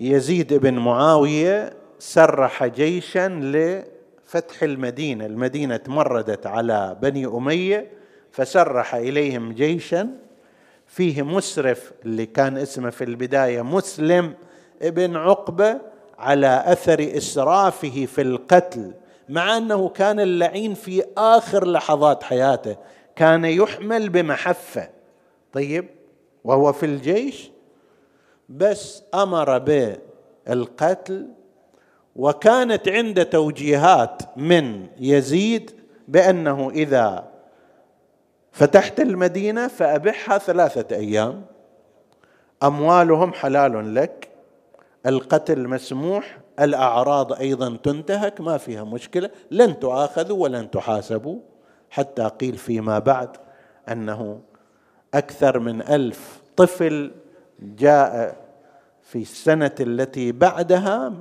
يزيد 0.00 0.54
بن 0.54 0.74
معاوية 0.74 1.72
سرح 1.98 2.66
جيشا 2.66 3.28
لفتح 3.28 4.62
المدينة، 4.62 5.26
المدينة 5.26 5.76
تمردت 5.76 6.46
على 6.46 6.96
بني 7.02 7.26
أمية 7.26 7.90
فسرح 8.30 8.94
إليهم 8.94 9.52
جيشا. 9.52 10.08
فيه 10.86 11.22
مسرف 11.22 11.92
اللي 12.04 12.26
كان 12.26 12.56
اسمه 12.56 12.90
في 12.90 13.04
البداية 13.04 13.62
مسلم 13.62 14.34
ابن 14.82 15.16
عقبة 15.16 15.80
على 16.18 16.64
أثر 16.66 17.16
إسرافه 17.16 18.06
في 18.06 18.20
القتل. 18.22 18.92
مع 19.30 19.56
أنه 19.56 19.88
كان 19.88 20.20
اللعين 20.20 20.74
في 20.74 21.04
آخر 21.16 21.66
لحظات 21.68 22.22
حياته 22.22 22.76
كان 23.16 23.44
يحمل 23.44 24.08
بمحفة. 24.08 24.88
طيب 25.52 25.88
وهو 26.44 26.72
في 26.72 26.86
الجيش 26.86 27.50
بس 28.48 29.02
أمر 29.14 29.58
بالقتل 29.58 31.28
وكانت 32.16 32.88
عنده 32.88 33.22
توجيهات 33.22 34.22
من 34.36 34.86
يزيد 34.98 35.70
بأنه 36.08 36.70
إذا 36.70 37.30
فتحت 38.52 39.00
المدينة 39.00 39.68
فأبحها 39.68 40.38
ثلاثة 40.38 40.96
أيام. 40.96 41.44
أموالهم 42.62 43.32
حلال 43.32 43.94
لك 43.94 44.28
القتل 45.06 45.68
مسموح 45.68 46.38
الأعراض 46.60 47.32
أيضا 47.32 47.76
تنتهك 47.82 48.40
ما 48.40 48.58
فيها 48.58 48.84
مشكلة. 48.84 49.30
لن 49.50 49.78
تؤاخذوا 49.78 50.42
ولن 50.42 50.70
تحاسبوا. 50.70 51.38
حتى 51.90 52.22
قيل 52.22 52.56
فيما 52.56 52.98
بعد 52.98 53.28
أنه 53.88 54.40
أكثر 55.14 55.58
من 55.58 55.82
ألف 55.82 56.40
طفل 56.56 57.10
جاء 57.60 58.36
في 59.02 59.18
السنة 59.18 59.74
التي 59.80 60.32
بعدها 60.32 61.12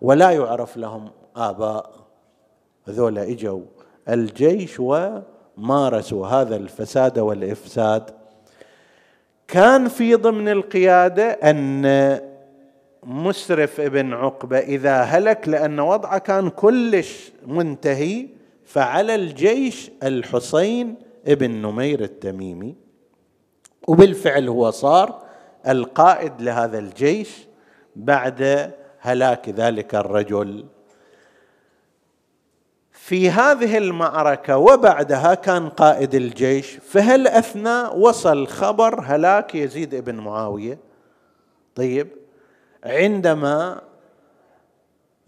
ولا 0.00 0.30
يعرف 0.30 0.76
لهم 0.76 1.10
آباء. 1.36 1.90
هذول 2.88 3.18
إجوا 3.18 3.60
الجيش 4.08 4.80
ومارسوا 4.80 6.26
هذا 6.26 6.56
الفساد 6.56 7.18
والإفساد. 7.18 8.10
كان 9.48 9.88
في 9.88 10.14
ضمن 10.14 10.48
القيادة 10.48 11.24
أن 11.30 11.82
مسرف 13.06 13.80
ابن 13.80 14.12
عقبة 14.12 14.58
إذا 14.58 15.02
هلك 15.02 15.48
لأن 15.48 15.80
وضعه 15.80 16.18
كان 16.18 16.50
كلش 16.50 17.32
منتهي 17.46 18.26
فعلى 18.64 19.14
الجيش 19.14 19.90
الحسين 20.02 20.94
ابن 21.26 21.50
نمير 21.50 22.00
التميمي. 22.00 22.74
وبالفعل 23.88 24.48
هو 24.48 24.70
صار 24.70 25.22
القائد 25.68 26.42
لهذا 26.42 26.78
الجيش 26.78 27.46
بعد 27.96 28.72
هلاك 29.00 29.48
ذلك 29.48 29.94
الرجل. 29.94 30.64
في 32.92 33.30
هذه 33.30 33.78
المعركة 33.78 34.56
وبعدها 34.58 35.34
كان 35.34 35.68
قائد 35.68 36.14
الجيش 36.14 36.70
فهل 36.70 37.26
أثناء 37.26 37.98
وصل 37.98 38.46
خبر 38.46 39.00
هلاك 39.00 39.54
يزيد 39.54 39.94
بن 39.94 40.14
معاوية؟ 40.14 40.78
طيب 41.74 42.08
عندما 42.86 43.80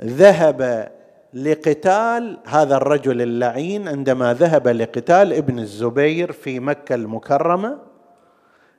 ذهب 0.02 0.92
لقتال 1.34 2.38
هذا 2.46 2.76
الرجل 2.76 3.22
اللعين 3.22 3.88
عندما 3.88 4.34
ذهب 4.34 4.68
لقتال 4.68 5.32
ابن 5.32 5.58
الزبير 5.58 6.32
في 6.32 6.60
مكة 6.60 6.94
المكرمة 6.94 7.78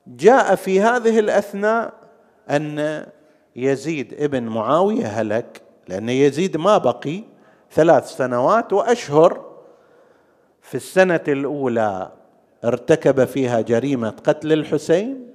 جاء 0.08 0.56
في 0.56 0.82
هذه 0.82 1.20
الأثناء 1.20 1.94
أن 2.50 3.06
يزيد 3.56 4.14
ابن 4.14 4.44
معاوية 4.44 5.06
هلك 5.06 5.62
لأن 5.88 6.10
يزيد 6.10 6.58
ما 6.58 6.78
بقي؟ 6.78 7.24
ثلاث 7.72 8.10
سنوات 8.10 8.74
وأشهر. 8.74 9.50
في 10.62 10.76
السنة 10.76 11.24
الأولى 11.28 12.12
ارتكب 12.66 13.26
فيها 13.26 13.62
جريمة 13.62 14.10
قتل 14.10 14.54
الحسين 14.54 15.30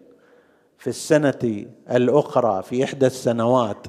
في 0.79 0.87
السنة 0.91 1.67
الأخرى 1.91 2.63
في 2.63 2.85
إحدى 2.85 3.07
السنوات 3.07 3.87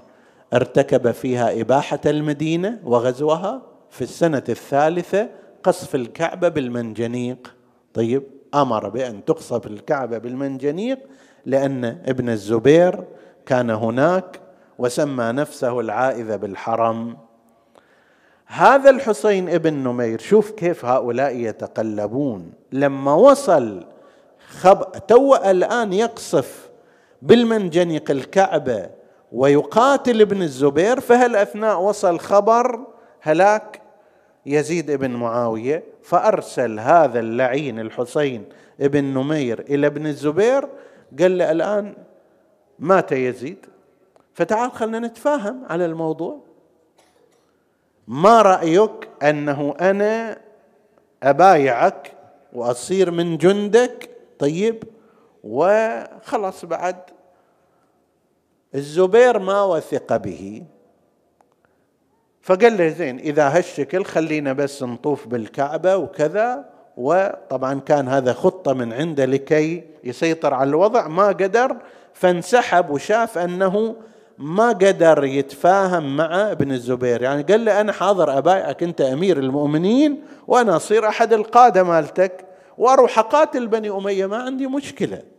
ارتكب 0.53 1.11
فيها 1.11 1.61
إباحة 1.61 1.99
المدينة 2.05 2.79
وغزوها 2.83 3.61
في 3.89 4.01
السنة 4.01 4.43
الثالثة 4.49 5.29
قصف 5.63 5.95
الكعبه 5.95 6.47
بالمنجنيق. 6.47 7.55
طيب 7.93 8.23
أمر 8.55 8.89
بأن 8.89 9.25
تقصف 9.25 9.67
الكعبه 9.67 10.17
بالمنجنيق 10.17 10.99
لأن 11.45 11.85
ابن 11.85 12.29
الزبير 12.29 13.03
كان 13.45 13.69
هناك 13.69 14.39
وسمى 14.79 15.25
نفسه 15.25 15.79
العائذ 15.79 16.37
بالحرم. 16.37 17.17
هذا 18.45 18.89
الحسين 18.89 19.49
ابن 19.49 19.73
نمير 19.73 20.19
شوف 20.19 20.51
كيف 20.51 20.85
هؤلاء 20.85 21.35
يتقلبون. 21.35 22.51
لما 22.71 23.13
وصل 23.13 23.85
خب... 24.47 24.91
تو 25.07 25.35
الآن 25.35 25.93
يقصف 25.93 26.64
بالمنجنيق 27.21 28.11
الكعبة 28.11 28.89
ويقاتل 29.31 30.21
ابن 30.21 30.41
الزبير 30.41 30.99
فهل 30.99 31.35
أثناء 31.35 31.81
وصل 31.81 32.19
خبر 32.19 32.79
هلاك؟ 33.21 33.81
يزيد 34.45 34.91
بن 34.91 35.11
معاوية 35.11 35.83
فأرسل 36.03 36.79
هذا 36.79 37.19
اللعين 37.19 37.79
الحسين 37.79 38.45
ابن 38.81 39.03
نمير 39.03 39.59
إلى 39.59 39.87
ابن 39.87 40.07
الزبير 40.07 40.67
قال 41.19 41.37
له 41.37 41.51
الآن 41.51 41.93
مات 42.79 43.11
يزيد 43.11 43.65
فتعال 44.33 44.71
خلنا 44.71 44.99
نتفاهم 44.99 45.65
على 45.69 45.85
الموضوع. 45.85 46.39
ما 48.07 48.41
رأيك 48.41 49.09
أنه 49.23 49.75
أنا 49.81 50.37
أبايعك 51.23 52.13
وأصير 52.53 53.11
من 53.11 53.37
جندك؟ 53.37 54.09
طيب. 54.39 54.83
وخلص 55.45 56.65
بعد. 56.65 56.95
الزبير 58.75 59.39
ما 59.39 59.63
وثق 59.63 60.17
به. 60.17 60.63
فقال 62.41 62.77
له 62.77 62.87
زين 62.87 63.19
إذا 63.19 63.47
هالشكل 63.47 64.05
خلينا 64.05 64.53
بس 64.53 64.83
نطوف 64.83 65.27
بالكعبة 65.27 65.95
وكذا. 65.95 66.69
وطبعا 66.97 67.79
كان 67.79 68.07
هذا 68.07 68.33
خطة 68.33 68.73
من 68.73 68.93
عنده 68.93 69.25
لكي 69.25 69.83
يسيطر 70.03 70.53
على 70.53 70.69
الوضع. 70.69 71.07
ما 71.07 71.27
قدر 71.27 71.77
فانسحب 72.13 72.89
وشاف 72.89 73.37
أنه 73.37 73.95
ما 74.37 74.69
قدر 74.69 75.23
يتفاهم 75.23 76.17
مع 76.17 76.51
ابن 76.51 76.71
الزبير. 76.71 77.21
يعني 77.21 77.43
قال 77.43 77.65
له 77.65 77.81
أنا 77.81 77.91
حاضر 77.91 78.37
أبايعك 78.37 78.83
أنت 78.83 79.01
أمير 79.01 79.39
المؤمنين 79.39 80.23
وأنا 80.47 80.75
أصير 80.75 81.07
أحد 81.07 81.33
القادة 81.33 81.83
مالتك 81.83 82.45
وأروح 82.77 83.19
أقاتل 83.19 83.67
بني 83.67 83.89
أمية 83.89 84.25
ما 84.25 84.37
عندي 84.37 84.67
مشكلة. 84.67 85.34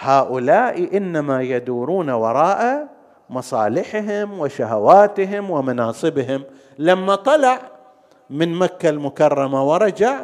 هؤلاء 0.00 0.96
إنما 0.96 1.42
يدورون 1.42 2.10
وراء 2.10 2.88
مصالحهم 3.30 4.40
وشهواتهم 4.40 5.50
ومناصبهم. 5.50 6.42
لما 6.78 7.14
طلع 7.14 7.58
من 8.30 8.54
مكة 8.54 8.88
المكرمة 8.88 9.70
ورجع 9.70 10.20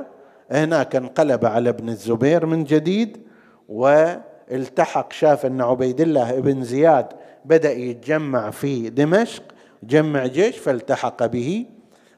هناك 0.50 0.96
انقلب 0.96 1.44
على 1.44 1.68
ابن 1.68 1.88
الزبير 1.88 2.46
من 2.46 2.64
جديد 2.64 3.26
والتحق 3.68 5.12
شاف 5.12 5.46
أن 5.46 5.60
عبيد 5.60 6.00
الله 6.00 6.40
بن 6.40 6.64
زياد 6.64 7.06
بدأ 7.44 7.72
يتجمع 7.72 8.50
في 8.50 8.90
دمشق 8.90 9.42
جمع 9.82 10.26
جيش 10.26 10.58
فالتحق 10.58 11.26
به 11.26 11.66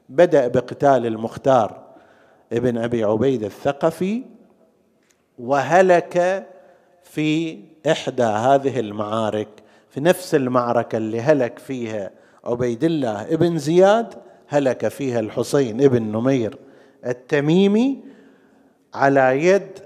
بدأ 0.09 0.47
بقتال 0.47 1.05
المختار 1.05 1.81
ابن 2.53 2.77
أبي 2.77 3.03
عبيد 3.03 3.43
الثقفي 3.43 4.23
وهلك 5.39 6.45
في 7.09 7.59
إحدى 7.91 8.23
هذه 8.23 8.79
المعارك 8.79 9.47
في 9.89 10.01
نفس 10.01 10.35
المعركة 10.35 10.97
اللي 10.97 11.21
هلك 11.21 11.59
فيها 11.59 12.11
عبيد 12.43 12.83
الله 12.83 13.33
ابن 13.33 13.57
زياد 13.57 14.13
هلك 14.47 14.87
فيها 14.87 15.19
الحسين 15.19 15.81
ابن 15.81 16.03
نمير 16.03 16.57
التميمي 17.05 18.03
على 18.93 19.45
يد 19.45 19.79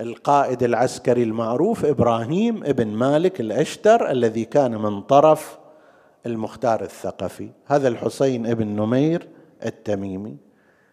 القائد 0.00 0.62
العسكري 0.62 1.22
المعروف 1.22 1.84
إبراهيم 1.84 2.64
ابن 2.64 2.88
مالك 2.88 3.40
الأشتر 3.40 4.10
الذي 4.10 4.44
كان 4.44 4.76
من 4.76 5.00
طرف 5.00 5.58
المختار 6.26 6.82
الثقفي. 6.82 7.50
هذا 7.66 7.88
الحسين 7.88 8.46
ابن 8.46 8.66
نمير 8.66 9.28
التميمي. 9.66 10.36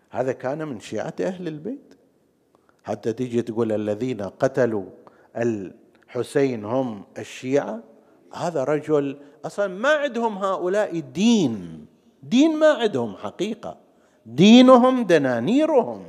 هذا 0.09 0.31
كان 0.31 0.67
من 0.67 0.79
شيعة 0.79 1.13
أهل 1.21 1.47
البيت. 1.47 1.93
حتى 2.83 3.13
تيجي 3.13 3.41
تقول 3.41 3.71
الذين 3.71 4.21
قتلوا 4.21 4.85
الحسين 5.35 6.65
هم 6.65 7.03
الشيعة 7.17 7.79
هذا 8.33 8.63
رجل 8.63 9.17
أصلا 9.45 9.67
ما 9.67 9.89
عندهم 9.89 10.37
هؤلاء 10.37 10.99
دين. 10.99 11.85
دين 12.23 12.55
ما 12.55 12.67
عندهم 12.67 13.15
حقيقة. 13.15 13.77
دينهم 14.25 15.03
دنانيرهم. 15.03 16.03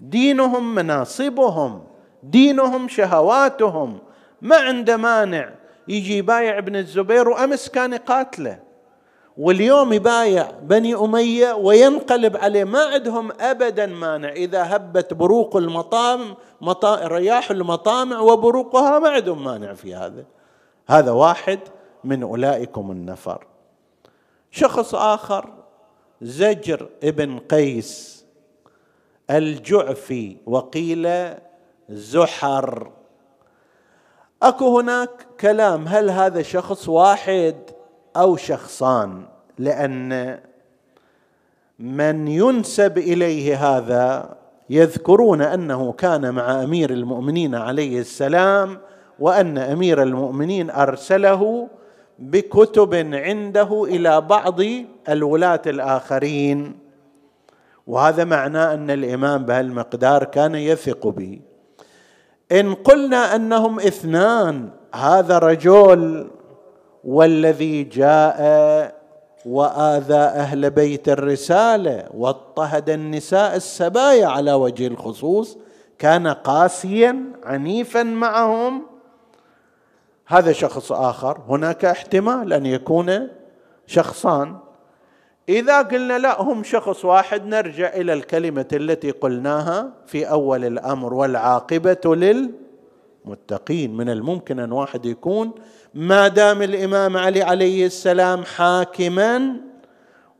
دينهم 0.00 0.74
مناصبهم. 0.74 1.84
دينهم 2.22 2.88
شهواتهم. 2.88 3.98
ما 4.42 4.56
عنده 4.56 4.96
مانع 4.96 5.50
يجي 5.88 6.18
يبايع 6.18 6.58
ابن 6.58 6.76
الزبير 6.76 7.28
وأمس 7.28 7.68
كان 7.68 7.92
يقاتله 7.92 8.58
واليوم 9.38 9.92
يبايع 9.92 10.50
بني 10.62 10.94
أمية 10.94 11.52
وينقلب 11.52 12.36
عليه. 12.36 12.64
ما 12.64 12.84
عندهم 12.84 13.32
ابدا 13.40 13.86
مانع. 13.86 14.32
إذا 14.32 14.76
هبت 14.76 15.14
بروق 15.14 15.56
المطام 15.56 16.36
مطا... 16.60 17.06
رياح 17.06 17.50
المطامع 17.50 18.20
وبروقها 18.20 18.98
ما 18.98 19.08
عندهم 19.08 19.44
مانع 19.44 19.74
في 19.74 19.94
هذا. 19.94 20.24
هذا 20.86 21.10
واحد 21.10 21.58
من 22.04 22.22
أولئكم 22.22 22.90
النفر. 22.90 23.46
شخص 24.50 24.94
آخر 24.94 25.52
زجر 26.22 26.88
ابن 27.04 27.38
قيس 27.38 28.24
الجعفي 29.30 30.36
وقيل 30.46 31.34
زحر. 31.88 32.90
أكو 34.42 34.78
هناك 34.80 35.26
كلام. 35.40 35.88
هل 35.88 36.10
هذا 36.10 36.42
شخص 36.42 36.88
واحد؟ 36.88 37.73
أو 38.16 38.36
شخصان 38.36 39.22
لأن 39.58 40.38
من 41.78 42.28
ينسب 42.28 42.98
إليه 42.98 43.76
هذا 43.76 44.36
يذكرون 44.70 45.42
أنه 45.42 45.92
كان 45.92 46.34
مع 46.34 46.62
أمير 46.62 46.90
المؤمنين 46.90 47.54
عليه 47.54 48.00
السلام 48.00 48.78
وأن 49.18 49.58
أمير 49.58 50.02
المؤمنين 50.02 50.70
أرسله 50.70 51.68
بكتب 52.18 52.94
عنده 52.94 53.84
إلى 53.84 54.20
بعض 54.20 54.60
الولاة 55.08 55.62
الآخرين. 55.66 56.78
وهذا 57.86 58.24
معناه 58.24 58.74
أن 58.74 58.90
الإمام 58.90 59.44
بهالمقدار 59.44 60.24
كان 60.24 60.54
يثق 60.54 61.06
به. 61.06 61.40
إن 62.52 62.74
قلنا 62.74 63.36
أنهم 63.36 63.80
اثنان 63.80 64.70
هذا 64.94 65.38
رجل 65.38 66.30
والذي 67.04 67.82
جاء 67.82 68.94
وآذى 69.46 70.14
أهل 70.14 70.70
بيت 70.70 71.08
الرسالة 71.08 72.04
واضطهد 72.14 72.90
النساء 72.90 73.56
السبايا 73.56 74.26
على 74.26 74.52
وجه 74.52 74.86
الخصوص 74.86 75.58
كان 75.98 76.26
قاسيا 76.26 77.24
عنيفا 77.44 78.02
معهم. 78.02 78.82
هذا 80.26 80.52
شخص 80.52 80.92
آخر. 80.92 81.40
هناك 81.48 81.84
احتمال 81.84 82.52
أن 82.52 82.66
يكون 82.66 83.28
شخصان. 83.86 84.56
إذا 85.48 85.82
قلنا 85.82 86.18
لا 86.18 86.42
هم 86.42 86.62
شخص 86.62 87.04
واحد 87.04 87.46
نرجع 87.46 87.88
إلى 87.88 88.12
الكلمة 88.12 88.68
التي 88.72 89.10
قلناها 89.10 89.90
في 90.06 90.30
أول 90.30 90.64
الأمر 90.64 91.14
والعاقبة 91.14 92.16
للمتقين. 93.26 93.96
من 93.96 94.10
الممكن 94.10 94.58
أن 94.58 94.72
واحد 94.72 95.06
يكون 95.06 95.52
ما 95.94 96.28
دام 96.28 96.62
الإمام 96.62 97.16
علي 97.16 97.42
عليه 97.42 97.86
السلام 97.86 98.44
حاكما 98.44 99.56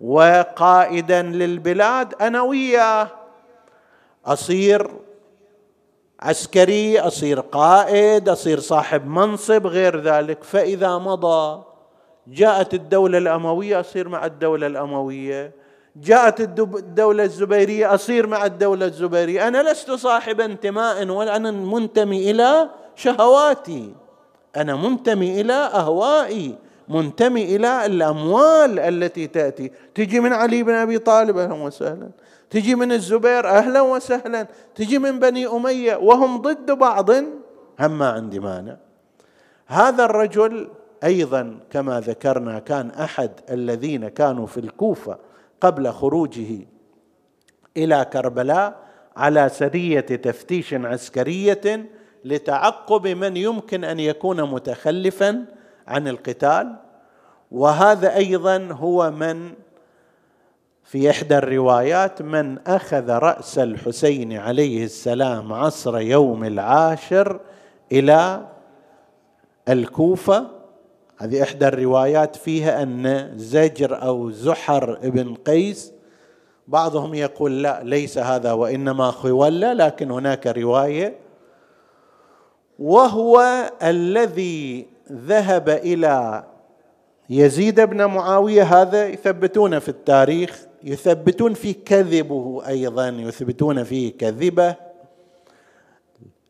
وقائدا 0.01 1.23
للبلاد 1.23 2.15
أنا 2.21 2.43
وياه. 2.43 3.09
أصير 4.27 4.91
عسكري 6.21 7.01
أصير 7.01 7.41
قائد 7.41 8.29
أصير 8.29 8.61
صاحب 8.61 9.07
منصب 9.07 9.67
غير 9.67 10.01
ذلك. 10.01 10.45
فإذا 10.45 10.99
مضى 10.99 11.63
جاءت 12.27 12.75
الدولة 12.75 13.19
الأموية 13.19 13.81
أصير 13.81 14.09
مع 14.09 14.27
الدولة 14.27 14.67
الأموية. 14.67 15.53
جاءت 15.97 16.41
الدولة 16.41 17.25
الزبيرية 17.25 17.95
أصير 17.95 18.27
مع 18.27 18.47
الدولة 18.47 18.87
الزبيرية. 18.87 19.49
أنا 19.49 19.71
لست 19.73 19.91
صاحب 19.91 20.41
انتماء 20.41 21.07
ولا 21.09 21.37
أنا 21.37 21.51
منتمي 21.51 22.31
إلى 22.31 22.69
شهواتي. 22.97 24.04
أنا 24.57 24.77
منتمي 24.77 25.41
إلى 25.41 25.53
أهوائي 25.53 26.59
منتمي 26.89 27.57
إلى 27.57 27.87
الأموال 27.87 28.79
التي 28.79 29.27
تأتي. 29.27 29.71
تجي 29.95 30.21
من 30.21 30.33
علي 30.33 30.63
بن 30.63 30.73
أبي 30.73 30.99
طالب 30.99 31.39
أهلا 31.39 31.55
وسهلا. 31.55 32.11
تجي 32.51 32.75
من 32.75 32.93
الزبير 32.93 33.49
أهلا 33.49 33.81
وسهلا. 33.81 34.47
تجي 34.75 34.99
من 34.99 35.19
بني 35.19 35.47
أمية 35.47 35.97
وهم 35.97 36.43
ضد 36.43 36.71
بعض. 36.71 37.11
هم 37.81 37.99
ما 37.99 38.09
عندي 38.09 38.41
مانع. 38.41 38.77
هذا 39.67 40.05
الرجل 40.05 40.69
أيضا 41.05 41.59
كما 41.71 42.01
ذكرنا 42.01 42.59
كان 42.59 42.91
أحد 42.91 43.31
الذين 43.51 44.09
كانوا 44.09 44.47
في 44.47 44.61
الكوفة 44.61 45.19
قبل 45.61 45.91
خروجه 45.91 46.67
إلى 47.77 48.07
كربلاء 48.13 48.85
على 49.17 49.49
سرية 49.49 50.01
تفتيش 50.01 50.75
عسكرية 50.75 51.87
لتعقب 52.25 53.07
من 53.07 53.37
يمكن 53.37 53.85
أن 53.85 54.01
يكون 54.01 54.43
متخلفا 54.43 55.45
عن 55.87 56.09
القتال 56.09 56.77
وهذا 57.51 58.17
أيضا 58.17 58.69
هو 58.73 59.11
من 59.11 59.53
في 60.85 61.11
إحدى 61.11 61.39
الروايات 61.39 62.23
من 62.23 62.59
أخذ 62.67 63.11
رأس 63.11 63.59
الحسين 63.59 64.33
عليه 64.33 64.85
السلام 64.85 65.53
عصر 65.53 65.99
يوم 65.99 66.45
العاشر 66.45 67.41
إلى 67.93 68.47
الكوفة. 69.69 70.47
هذه 71.19 71.43
إحدى 71.43 71.69
الروايات 71.69 72.37
فيها 72.37 72.83
أن 72.83 73.33
زجر 73.37 74.03
أو 74.03 74.31
زحر 74.31 74.99
ابن 75.03 75.35
قيس 75.35 75.93
بعضهم 76.69 77.15
يقول 77.15 77.63
لا 77.63 77.83
ليس 77.83 78.19
هذا 78.19 78.53
وإنما 78.53 79.11
خولة 79.11 79.73
لكن 79.73 80.11
هناك 80.11 80.47
رواية 80.47 81.24
وهو 82.79 83.43
الذي 83.83 84.87
ذهب 85.13 85.69
إلى 85.69 86.45
يزيد 87.31 87.81
بن 87.81 88.05
معاوية. 88.05 88.63
هذا 88.63 89.07
يثبتون 89.07 89.79
في 89.79 89.89
التاريخ 89.89 90.67
يثبتون 90.83 91.55
في 91.55 91.73
كذبه 91.73 92.63
أيضا 92.69 93.09
يثبتون 93.09 93.85
فيه 93.85 94.19
كذبة 94.19 94.75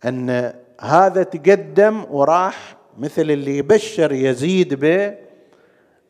أن 0.05 0.53
هذا 0.81 1.22
تقدم 1.22 2.05
وراح 2.11 2.77
مثل 2.99 3.22
اللي 3.22 3.59
يبشر 3.59 4.12
يزيد 4.12 4.75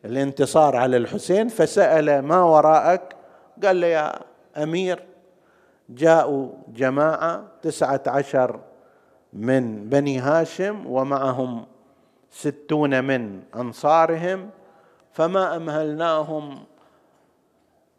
بالانتصار 0.03 0.75
على 0.75 0.97
الحسين. 0.97 1.47
فسأل 1.47 2.19
ما 2.19 2.43
وراءك؟ 2.43 3.15
قال 3.63 3.81
له 3.81 3.87
يا 3.87 4.19
أمير 4.57 5.03
جاءوا 5.89 6.49
جماعة 6.67 7.43
تسعة 7.61 8.03
عشر 8.07 8.59
من 9.35 9.89
بني 9.89 10.19
هاشم 10.19 10.87
ومعهم 10.87 11.65
ستون 12.31 13.03
من 13.03 13.41
أنصارهم 13.55 14.49
فما 15.11 15.55
أمهلناهم 15.55 16.63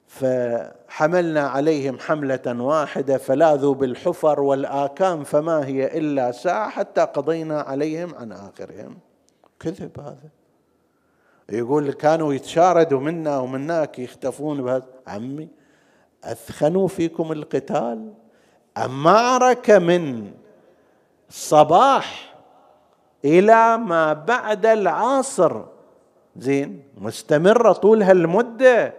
فحملنا 0.07 1.41
عليهم 1.41 1.99
حملة 1.99 2.63
واحدة 2.63 3.19
فلاذوا 3.19 3.75
بالحفر 3.75 4.41
والآكام 4.41 5.25
فما 5.25 5.67
هي 5.67 5.99
إلا 5.99 6.33
ساعة 6.33 6.71
حتى 6.71 7.01
قضينا 7.01 7.61
عليهم 7.61 8.15
عن 8.15 8.33
آخرهم. 8.33 8.99
كذب 9.61 10.01
هذا. 10.01 10.29
يقول 11.49 11.93
كانوا 11.93 12.35
يتشاردوا 12.35 13.01
منا 13.01 13.39
ومناك 13.39 13.99
يختفون 13.99 14.63
بهذا. 14.63 14.87
عمي 15.07 15.49
أثخنوا 16.25 16.89
فيكم 16.89 17.33
القتال؟ 17.33 18.13
معركه 18.87 19.79
من 19.79 20.33
الصباح 21.29 22.35
إلى 23.25 23.79
ما 23.79 24.13
بعد 24.13 24.67
العصر. 24.67 25.63
زين 26.37 26.83
مستمرة 26.99 27.73
طول 27.73 28.03
هالمدة. 28.03 28.95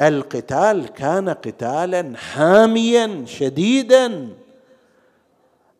القتال 0.00 0.88
كان 0.88 1.28
قتالا 1.28 2.12
حاميا 2.16 3.24
شديدا 3.26 4.28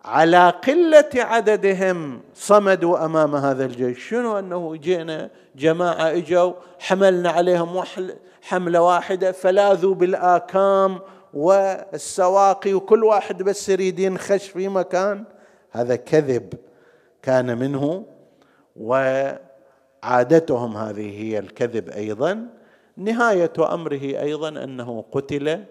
على 0.05 0.51
قلة 0.51 1.11
عددهم. 1.15 2.21
صمدوا 2.35 3.05
أمام 3.05 3.37
هذا 3.37 3.65
الجيش. 3.65 4.09
شنو؟ 4.09 4.39
أنه 4.39 4.77
جينا 4.77 5.31
جماعة 5.57 6.11
إجوا 6.11 6.53
حملنا 6.79 7.31
عليهم 7.31 7.83
حملة 8.43 8.83
واحدة 8.83 9.33
فلاذوا 9.33 9.95
بالآكام 9.95 10.99
والسواقي 11.35 12.75
وكل 12.75 13.05
واحد 13.05 13.43
بس 13.43 13.69
يريد 13.69 13.99
ينخش 13.99 14.49
في 14.49 14.69
مكان. 14.69 15.25
هذا 15.75 15.97
كذب 15.97 16.55
كان 17.23 17.59
منه 17.59 18.05
وعادتهم 18.77 20.77
هذه 20.77 21.23
هي 21.23 21.39
الكذب 21.39 21.89
أيضا. 21.89 22.47
نهاية 22.97 23.53
أمره 23.59 24.03
أيضا 24.03 24.49
أنه 24.49 25.05
قتل 25.13 25.65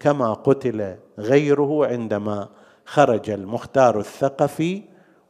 كما 0.00 0.32
قتل 0.32 0.94
غيره 1.18 1.86
عندما 1.86 2.48
خرج 2.84 3.30
المختار 3.30 3.98
الثقفي 3.98 4.82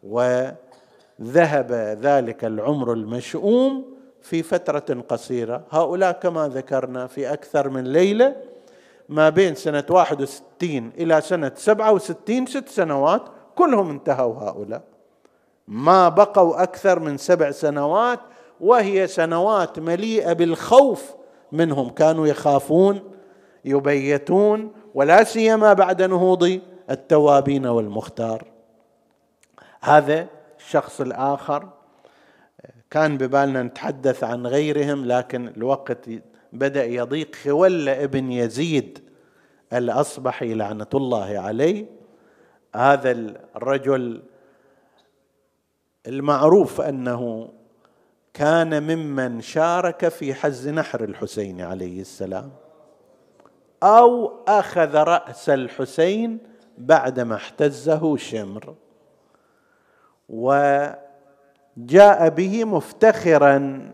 وذهب 0.02 1.72
ذلك 2.02 2.44
العمر 2.44 2.92
المشؤوم 2.92 3.94
في 4.22 4.42
فترة 4.42 5.04
قصيرة. 5.08 5.64
هؤلاء 5.70 6.12
كما 6.12 6.48
ذكرنا 6.48 7.06
في 7.06 7.32
أكثر 7.32 7.68
من 7.68 7.84
ليلة 7.84 8.36
ما 9.08 9.28
بين 9.28 9.54
سنة 9.54 9.84
61 9.90 10.92
إلى 10.98 11.20
سنة 11.20 11.52
67 11.56 12.46
ست 12.46 12.68
سنوات 12.68 13.22
كلهم 13.54 13.90
انتهوا 13.90 14.34
هؤلاء. 14.34 14.82
ما 15.68 16.08
بقوا 16.08 16.62
أكثر 16.62 17.00
من 17.00 17.16
سبع 17.16 17.50
سنوات 17.50 18.20
وهي 18.60 19.06
سنوات 19.06 19.78
مليئة 19.78 20.32
بالخوف 20.32 21.14
منهم. 21.52 21.88
كانوا 21.88 22.26
يخافون 22.26 23.10
يبيتون 23.64 24.72
ولا 24.94 25.24
سيما 25.24 25.72
بعد 25.72 26.02
نهوض 26.02 26.60
التوابين 26.90 27.66
والمختار. 27.66 28.44
هذا 29.80 30.26
الشخص 30.58 31.00
الآخر 31.00 31.68
كان 32.90 33.18
ببالنا 33.18 33.62
نتحدث 33.62 34.24
عن 34.24 34.46
غيرهم 34.46 35.04
لكن 35.04 35.48
الوقت 35.48 36.08
بدأ 36.52 36.84
يضيق. 36.84 37.34
خول 37.44 37.88
ابن 37.88 38.32
يزيد 38.32 38.98
الأصبحي 39.72 40.54
لعنة 40.54 40.86
الله 40.94 41.38
عليه. 41.38 41.86
هذا 42.74 43.10
الرجل 43.56 44.22
المعروف 46.06 46.80
أنه 46.80 47.52
كان 48.34 48.82
ممن 48.82 49.40
شارك 49.40 50.08
في 50.08 50.34
حز 50.34 50.68
نحر 50.68 51.04
الحسين 51.04 51.60
عليه 51.60 52.00
السلام 52.00 52.50
أو 53.82 54.32
أخذ 54.48 54.94
رأس 54.94 55.48
الحسين 55.48 56.38
بعدما 56.78 57.34
احتزه 57.34 58.16
شمر. 58.16 58.74
وجاء 60.28 60.98
به 62.28 62.64
مفتخرا 62.64 63.90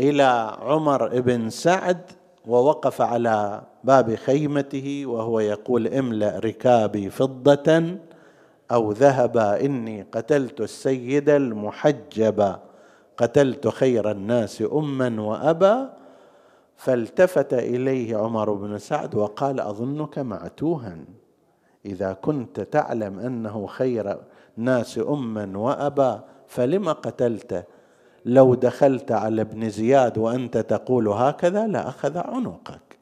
إلى 0.00 0.56
عمر 0.60 1.20
بن 1.20 1.50
سعد 1.50 2.10
ووقف 2.46 3.00
على 3.02 3.62
باب 3.84 4.14
خيمته 4.14 5.02
وهو 5.06 5.40
يقول 5.40 5.88
املأ 5.88 6.38
ركابي 6.38 7.10
فضة 7.10 7.96
أو 8.72 8.92
ذهبا 8.92 9.60
إني 9.60 10.06
قتلت 10.12 10.60
السيد 10.60 11.28
المحجب. 11.28 12.56
قتلت 13.16 13.68
خير 13.68 14.10
الناس 14.10 14.62
أما 14.72 15.20
وأبا. 15.20 15.92
فالتفت 16.76 17.54
إليه 17.54 18.16
عمر 18.16 18.52
بن 18.52 18.78
سعد 18.78 19.14
وقال 19.14 19.60
أظنك 19.60 20.18
معتوها. 20.18 20.96
إذا 21.86 22.12
كنت 22.12 22.60
تعلم 22.60 23.18
أنه 23.18 23.66
خير 23.66 24.18
الناس 24.58 24.98
أما 24.98 25.58
وأبا 25.58 26.24
فلم 26.46 26.88
قتلته؟ 26.88 27.62
لو 28.24 28.54
دخلت 28.54 29.12
على 29.12 29.42
ابن 29.42 29.68
زياد 29.70 30.18
وأنت 30.18 30.58
تقول 30.58 31.08
هكذا 31.08 31.66
لأخذ 31.66 32.18
عنقك. 32.18 32.98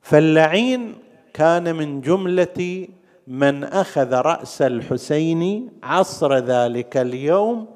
فاللعين 0.00 0.94
كان 1.34 1.76
من 1.76 2.00
جملة 2.00 2.88
من 3.26 3.64
أخذ 3.64 4.14
رأس 4.14 4.62
الحسين 4.62 5.70
عصر 5.82 6.36
ذلك 6.36 6.96
اليوم 6.96 7.66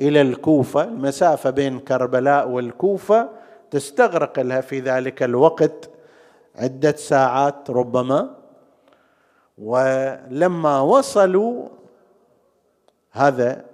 إلى 0.00 0.20
الكوفة. 0.20 0.84
المسافة 0.84 1.50
بين 1.50 1.78
كربلاء 1.78 2.48
والكوفة 2.48 3.28
تستغرق 3.70 4.40
لها 4.40 4.60
في 4.60 4.80
ذلك 4.80 5.22
الوقت 5.22 5.90
عدة 6.56 6.96
ساعات 6.96 7.70
ربما. 7.70 8.34
ولما 9.58 10.80
وصلوا 10.80 11.68
هذا 13.10 13.64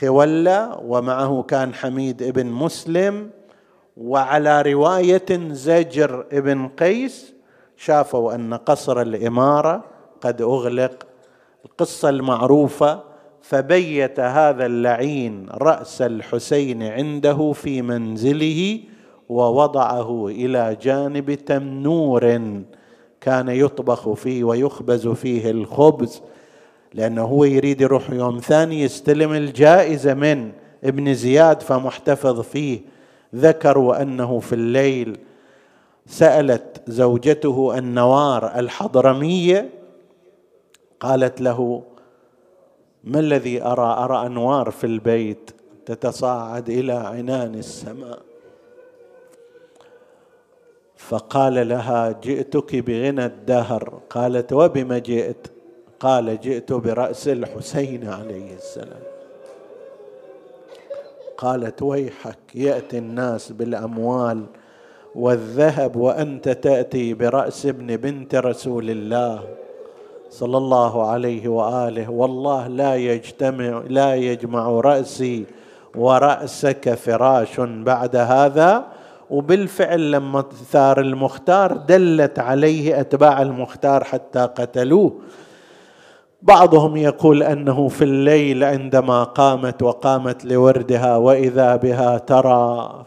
خولة 0.00 0.80
ومعه 0.84 1.42
كان 1.42 1.74
حميد 1.74 2.22
ابن 2.22 2.46
مسلم 2.46 3.30
وعلى 3.96 4.62
رواية 4.62 5.26
زجر 5.50 6.26
ابن 6.32 6.68
قيس 6.68 7.34
شافوا 7.76 8.34
أن 8.34 8.54
قصر 8.54 9.00
الإمارة 9.00 9.84
قد 10.20 10.42
أغلق 10.42 11.06
القصة 11.64 12.08
المعروفة 12.08 13.00
فبيت 13.42 14.20
هذا 14.20 14.66
اللعين 14.66 15.46
رأس 15.50 16.02
الحسين 16.02 16.82
عنده 16.82 17.52
في 17.52 17.82
منزله 17.82 18.80
ووضعه 19.28 20.28
إلى 20.28 20.76
جانب 20.82 21.34
تنور 21.34 22.40
كان 23.20 23.48
يطبخ 23.48 24.12
فيه 24.12 24.44
ويخبز 24.44 25.08
فيه 25.08 25.50
الخبز 25.50 26.22
لأنه 26.94 27.22
هو 27.22 27.44
يريد 27.44 27.80
يروح 27.80 28.10
يوم 28.10 28.38
ثاني 28.38 28.82
يستلم 28.82 29.32
الجائزة 29.32 30.14
من 30.14 30.52
ابن 30.84 31.14
زياد 31.14 31.62
فمحتفظ 31.62 32.40
فيه. 32.40 32.80
ذكروا 33.34 34.02
أنه 34.02 34.40
في 34.40 34.52
الليل 34.52 35.18
سألت 36.06 36.82
زوجته 36.86 37.78
النوار 37.78 38.58
الحضرمية 38.58 39.70
قالت 41.00 41.40
له 41.40 41.82
ما 43.04 43.20
الذي 43.20 43.62
أرى؟ 43.62 44.04
أرى 44.04 44.26
أنوار 44.26 44.70
في 44.70 44.84
البيت 44.84 45.50
تتصاعد 45.86 46.68
إلى 46.68 46.92
عنان 46.92 47.54
السماء. 47.54 48.18
فقال 50.96 51.68
لها 51.68 52.12
جئتك 52.22 52.76
بغنى 52.76 53.24
الدهر. 53.24 54.00
قالت 54.10 54.52
وبما 54.52 54.98
جئت؟ 54.98 55.57
قال 56.00 56.40
جئت 56.40 56.72
برأس 56.72 57.28
الحسين 57.28 58.08
عليه 58.08 58.54
السلام. 58.54 59.02
قالت 61.36 61.82
ويحك 61.82 62.38
يأتي 62.54 62.98
الناس 62.98 63.52
بالأموال 63.52 64.44
والذهب 65.14 65.96
وأنت 65.96 66.48
تأتي 66.48 67.14
برأس 67.14 67.66
ابن 67.66 67.96
بنت 67.96 68.34
رسول 68.34 68.90
الله 68.90 69.40
صلى 70.30 70.56
الله 70.56 71.06
عليه 71.06 71.48
وآله. 71.48 72.10
والله 72.10 72.66
لا 72.66 72.94
يجتمع 72.94 73.82
لا 73.88 74.14
يجمع 74.14 74.68
رأسي 74.68 75.44
ورأسك 75.94 76.94
فراش 76.94 77.60
بعد 77.60 78.16
هذا. 78.16 78.86
وبالفعل 79.30 80.12
لما 80.12 80.44
ثار 80.70 81.00
المختار 81.00 81.72
دلت 81.72 82.38
عليه 82.38 83.00
أتباع 83.00 83.42
المختار 83.42 84.04
حتى 84.04 84.40
قتلوه. 84.40 85.12
بعضهم 86.42 86.96
يقول 86.96 87.42
أنه 87.42 87.88
في 87.88 88.04
الليل 88.04 88.64
عندما 88.64 89.24
قامت 89.24 89.82
وقامت 89.82 90.44
لوردها 90.44 91.16
واذا 91.16 91.76
بها 91.76 92.18
ترى 92.18 93.04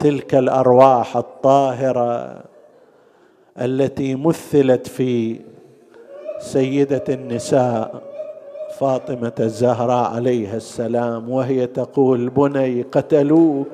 تلك 0.00 0.34
الأرواح 0.34 1.16
الطاهرة 1.16 2.42
التي 3.60 4.14
مثلت 4.14 4.86
في 4.86 5.40
سيدة 6.38 7.04
النساء 7.08 8.02
فاطمة 8.78 9.32
الزهراء 9.40 10.10
عليها 10.14 10.56
السلام 10.56 11.30
وهي 11.30 11.66
تقول 11.66 12.28
بني 12.28 12.82
قتلوك 12.82 13.68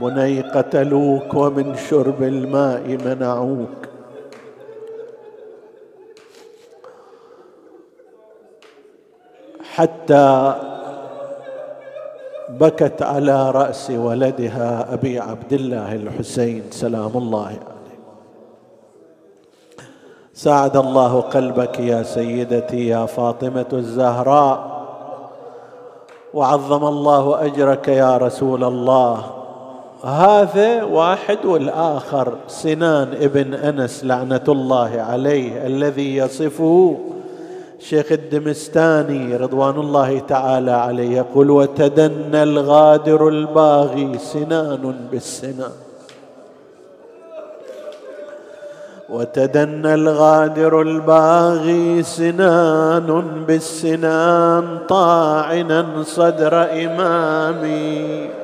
بني 0.00 0.40
قتلوك 0.40 1.34
ومن 1.34 1.74
شرب 1.76 2.22
الماء 2.22 2.98
منعوك. 3.04 3.93
حتى 9.74 10.54
بكت 12.48 13.02
على 13.02 13.50
رأس 13.50 13.90
ولدها 13.90 14.94
أبي 14.94 15.20
عبد 15.20 15.52
الله 15.52 15.94
الحسين. 15.94 16.62
سلام 16.70 17.10
الله 17.14 17.46
عليه. 17.46 17.98
ساعد 20.34 20.76
الله 20.76 21.20
قلبك 21.20 21.80
يا 21.80 22.02
سيدتي 22.02 22.88
يا 22.88 23.06
فاطمة 23.06 23.66
الزهراء. 23.72 24.84
وعظم 26.34 26.84
الله 26.84 27.44
أجرك 27.44 27.88
يا 27.88 28.16
رسول 28.16 28.64
الله. 28.64 29.24
هذا 30.04 30.82
واحد 30.82 31.44
والآخر 31.44 32.32
سنان 32.46 33.08
ابن 33.20 33.54
أنس 33.54 34.04
لعنة 34.04 34.44
الله 34.48 35.02
عليه 35.02 35.66
الذي 35.66 36.16
يصفه. 36.16 36.96
شيخ 37.84 38.12
الدمستاني 38.12 39.36
رضوان 39.36 39.76
الله 39.76 40.18
تعالى 40.18 40.70
عليه 40.70 41.16
يقول 41.16 41.50
وتدنى 41.50 42.42
الغادر 42.42 43.28
الباغي 43.28 44.18
سنان 44.18 44.94
بالسنان. 45.12 45.72
وتدنى 49.10 49.94
الغادر 49.94 50.82
الباغي 50.82 52.02
سنان 52.02 53.44
بالسنان 53.46 54.78
طاعنا 54.88 56.02
صدر 56.02 56.54
إمامي. 56.72 58.43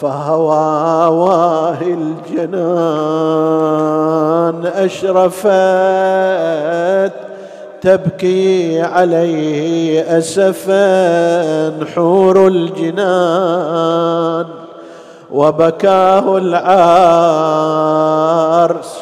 فهواه 0.00 1.78
الجنان 1.82 2.56
أشرفت 4.66 5.48
تبكي 7.80 8.80
عليه 8.82 10.18
أسفا 10.18 11.84
حور 11.94 12.46
الجنان 12.48 14.46
وبكاه 15.32 16.36
العرس 18.68 18.94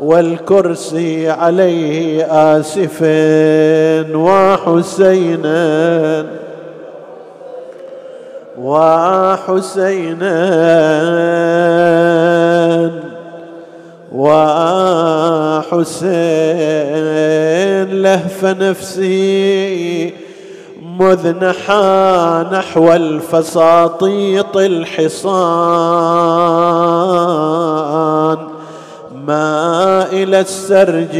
والكرسي 0.00 1.30
عليه 1.30 2.24
آسف 2.58 3.02
وحسينا 4.14 5.60
وحسينا 8.60 10.36
وحسين 14.12 15.80
لهف 18.02 18.44
نفسي 18.44 20.14
مذ 20.98 21.44
نحى 21.44 22.44
نحو 22.52 22.92
الفساطيط 22.92 24.56
الحصان. 24.56 25.30
ما 29.26 30.06
إلى 30.12 30.40
السرج 30.40 31.16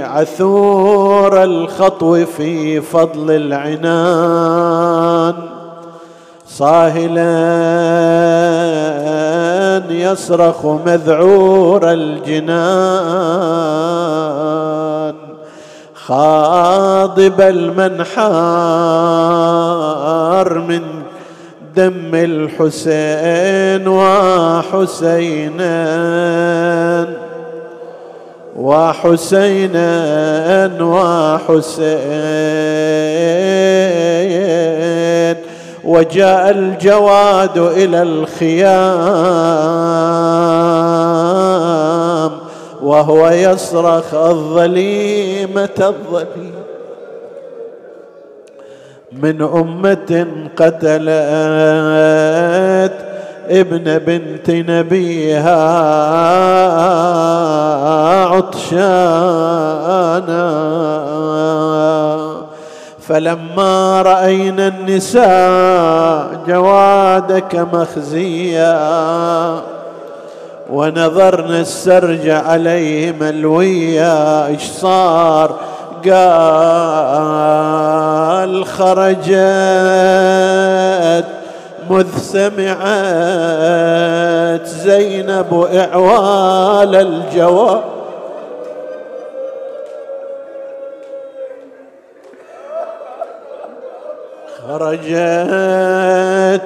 عثور 0.00 1.44
الخطو 1.44 2.24
في 2.24 2.80
فضل 2.80 3.30
العنان. 3.30 5.47
صاهلا 6.58 7.28
يصرخ 9.90 10.66
مذعور 10.66 11.92
الجنان 11.92 12.48
خاضب 15.94 17.40
المنحار 17.40 18.18
من 20.58 20.82
دم 21.76 22.14
الحسين 22.14 23.88
وحسينا 23.88 25.68
وحسينا 28.56 29.88
وحسين 30.80 32.48
وجاء 35.88 36.50
الجواد 36.50 37.58
إلى 37.58 38.02
الخيام 38.02 38.78
وهو 42.82 43.28
يصرخ 43.28 44.14
الظليمة 44.14 45.68
الظليمه 45.80 46.58
من 49.12 49.42
أمة 49.42 50.26
قتلت 50.56 51.08
ابن 53.50 53.98
بنت 53.98 54.50
نبيها 54.50 55.58
عطشانا 58.26 60.48
فلما 63.08 64.02
رأينا 64.02 64.68
النساء 64.68 66.28
جوادك 66.46 67.54
مخزيا 67.72 68.80
ونظرنا 70.70 71.60
السرج 71.60 72.28
عليه 72.28 73.12
ملويا 73.20 74.46
إيش 74.46 74.62
صار؟ 74.62 75.54
قال 76.04 76.64
خرجت 78.66 79.28
مذ 81.90 82.06
سمعت 82.18 82.58
زينب 84.66 85.66
إعوال 85.74 86.96
الجواب. 86.96 87.97
خرجت 94.68 95.14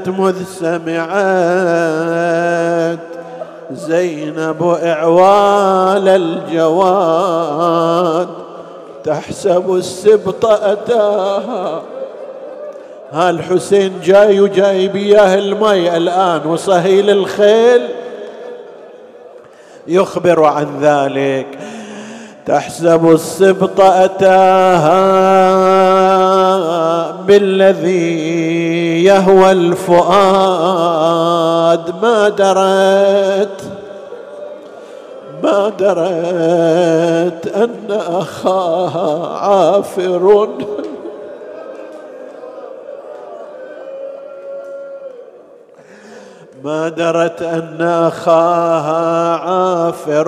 مذ 0.08 0.44
سمعت 0.44 1.02
زينب 3.72 4.78
إعوال 4.84 6.08
الجواد 6.08 7.48
تحسب 9.04 9.74
السبط 9.74 10.44
أتاها. 10.46 11.82
ها 13.12 13.30
الحسين 13.30 13.92
جاي 14.04 14.40
وجاي 14.40 14.88
بياه 14.88 15.34
المي 15.34 15.96
الآن 15.96 16.46
وصهيل 16.46 17.10
الخيل؟ 17.10 17.82
يخبر 19.86 20.44
عن 20.44 20.66
ذلك. 20.80 21.58
تحسب 22.46 23.10
السبط 23.10 23.80
أتاها 23.80 25.02
بالذي 27.26 29.04
يهوى 29.04 29.52
الفؤاد. 29.52 30.02
ما 32.02 32.28
درت 32.28 33.62
ما 35.42 35.68
درت 35.68 37.46
أن 37.56 37.70
أخاها 37.90 39.26
عافر. 39.36 40.48
ما 46.64 46.88
درت 46.88 47.42
أن 47.42 47.76
أخاها 47.80 49.36
عافر 49.36 50.24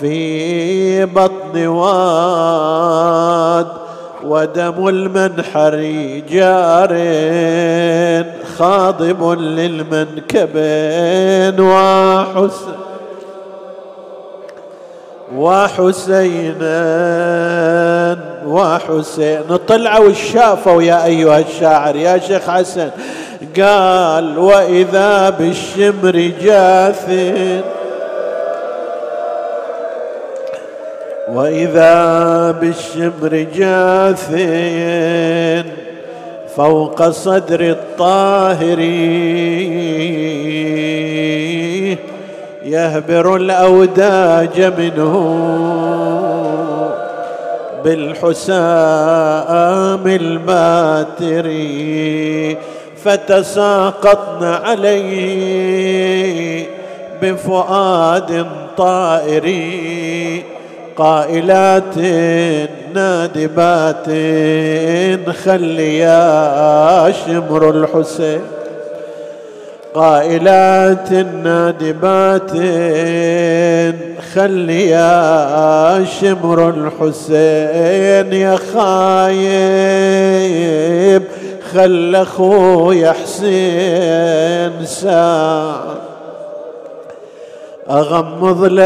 في 0.00 1.04
بطن 1.04 1.66
واد 1.66 3.66
ودم 4.24 4.88
المنحر 4.88 5.76
جار 6.30 6.94
خاضب 8.58 9.30
للمنكبين. 9.40 10.54
وحسن 11.60 12.74
وحسينا 15.36 16.74
وحسين 18.54 19.56
طلعوا 19.68 20.08
الشافوا 20.08 20.82
يا 20.82 21.04
أيها 21.04 21.38
الشاعر. 21.38 21.96
يا 21.96 22.18
شيخ 22.18 22.50
حسن 22.50 22.90
قال 23.56 24.38
وإذا 24.38 25.30
بالشمر 25.30 26.30
جاث 26.42 27.08
وإذا 31.28 32.50
بالشمر 32.50 33.46
جاث 33.56 34.30
فوق 36.56 37.10
صدر 37.10 37.60
الطاهر 37.60 38.78
يهبر 42.64 43.36
الأوداج 43.36 44.72
منه 44.78 45.14
بالحسام 47.84 48.44
الماتر 50.06 51.46
فتساقطن 53.04 54.44
عليه 54.44 55.54
بفؤاد 57.22 58.46
طائر 58.76 59.46
قائلات 60.96 61.98
نادبات 62.94 64.06
خلي 65.44 65.98
يا 65.98 67.12
شمر 67.26 67.70
الحسين. 67.70 68.40
قائلات 69.94 71.12
نادبات 71.12 72.50
خلي 74.34 74.88
يا 74.88 76.04
شمر 76.20 76.68
الحسين 76.68 78.32
يا 78.32 78.56
خايب 78.74 79.84
خل 81.72 82.16
اخويا 82.16 83.12
حسين 83.12 84.86
ساعة 84.86 85.94
أغمض 87.90 88.64
له 88.64 88.84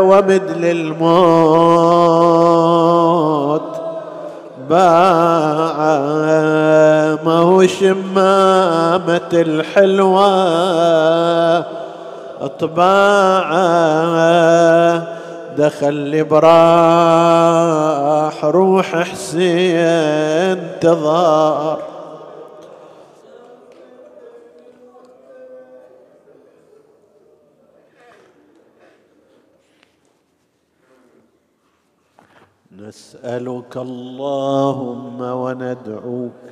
ومد 0.00 0.42
للموت 0.56 2.18
باع 4.68 5.76
ما 7.24 7.38
هو 7.38 7.66
شمامة 7.66 9.30
الحلوة 9.32 10.28
اطباعه 13.48 13.58
دخل 15.58 16.24
براح 16.24 17.64
روح 18.44 18.96
حسين 18.96 20.58
تظهر 20.80 21.78
نسألك 33.18 33.76
اللهم 33.76 35.20
وندعوك 35.20 36.42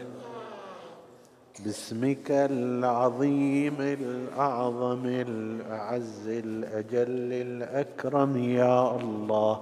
باسمك 1.65 2.31
العظيم 2.31 3.77
الأعظم 3.81 5.03
الأعز 5.07 6.29
الأجل 6.29 7.33
الأكرم 7.33 8.37
يا 8.37 8.97
الله. 8.97 9.61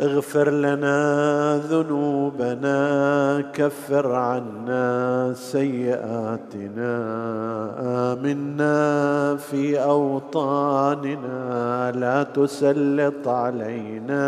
اغفر 0.00 0.50
لنا 0.50 1.58
ذنوبنا 1.58 2.78
كفر 3.52 4.14
عنا 4.14 5.32
سيئاتنا 5.34 6.94
آمنا 8.12 9.36
في 9.36 9.82
أوطاننا 9.82 11.38
لا 11.94 12.22
تسلط 12.22 13.28
علينا 13.28 14.24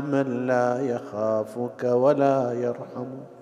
من 0.00 0.46
لا 0.46 0.80
يخافك 0.80 1.84
ولا 1.84 2.52
يرحمك 2.52 3.38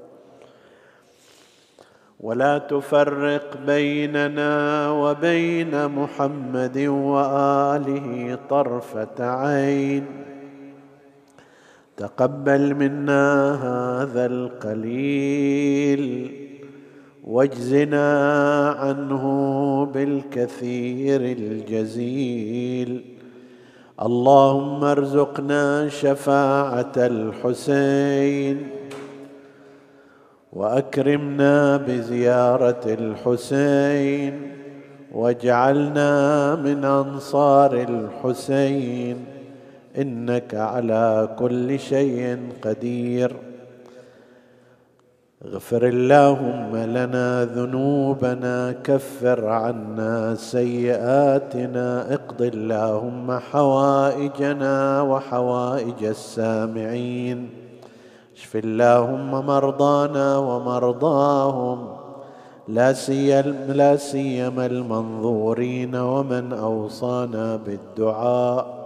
ولا 2.21 2.59
تفرق 2.59 3.57
بيننا 3.67 4.91
وبين 4.91 5.89
محمد 5.89 6.79
وآله 6.79 8.39
طرفة 8.49 9.21
عين. 9.21 10.26
تقبل 11.97 12.75
منا 12.75 13.55
هذا 13.55 14.27
القليل 14.27 16.05
واجزنا 17.25 18.09
عنه 18.71 19.25
بالكثير 19.95 21.21
الجزيل. 21.21 23.05
اللهم 24.03 24.85
ارزقنا 24.85 25.89
شفاعة 25.89 26.93
الحسين 26.97 28.67
وأكرمنا 30.53 31.77
بزيارة 31.77 32.85
الحسين 32.87 34.53
واجعلنا 35.13 36.55
من 36.55 36.85
أنصار 36.85 37.73
الحسين. 37.89 39.36
إنك 39.99 40.55
على 40.55 41.29
كل 41.39 41.79
شيء 41.79 42.39
قدير. 42.63 43.37
اغفر 45.45 45.87
اللهم 45.87 46.77
لنا 46.77 47.45
ذنوبنا 47.45 48.73
كفر 48.85 49.47
عنا 49.47 50.35
سيئاتنا 50.35 52.15
اقض 52.15 52.43
اللهم 52.43 53.39
حوائجنا 53.39 55.03
وحوائج 55.03 56.05
السامعين. 56.05 57.51
اشف 58.37 58.57
اللهم 58.57 59.47
مرضانا 59.47 60.39
ومرضاهم. 60.39 61.89
لا 62.69 62.93
سيما 62.93 63.73
لا 63.73 63.97
سيما 63.97 64.67
المنظورين 64.67 65.97
ومن 65.97 66.53
أوصانا 66.53 67.57
بالدعاء. 67.57 68.86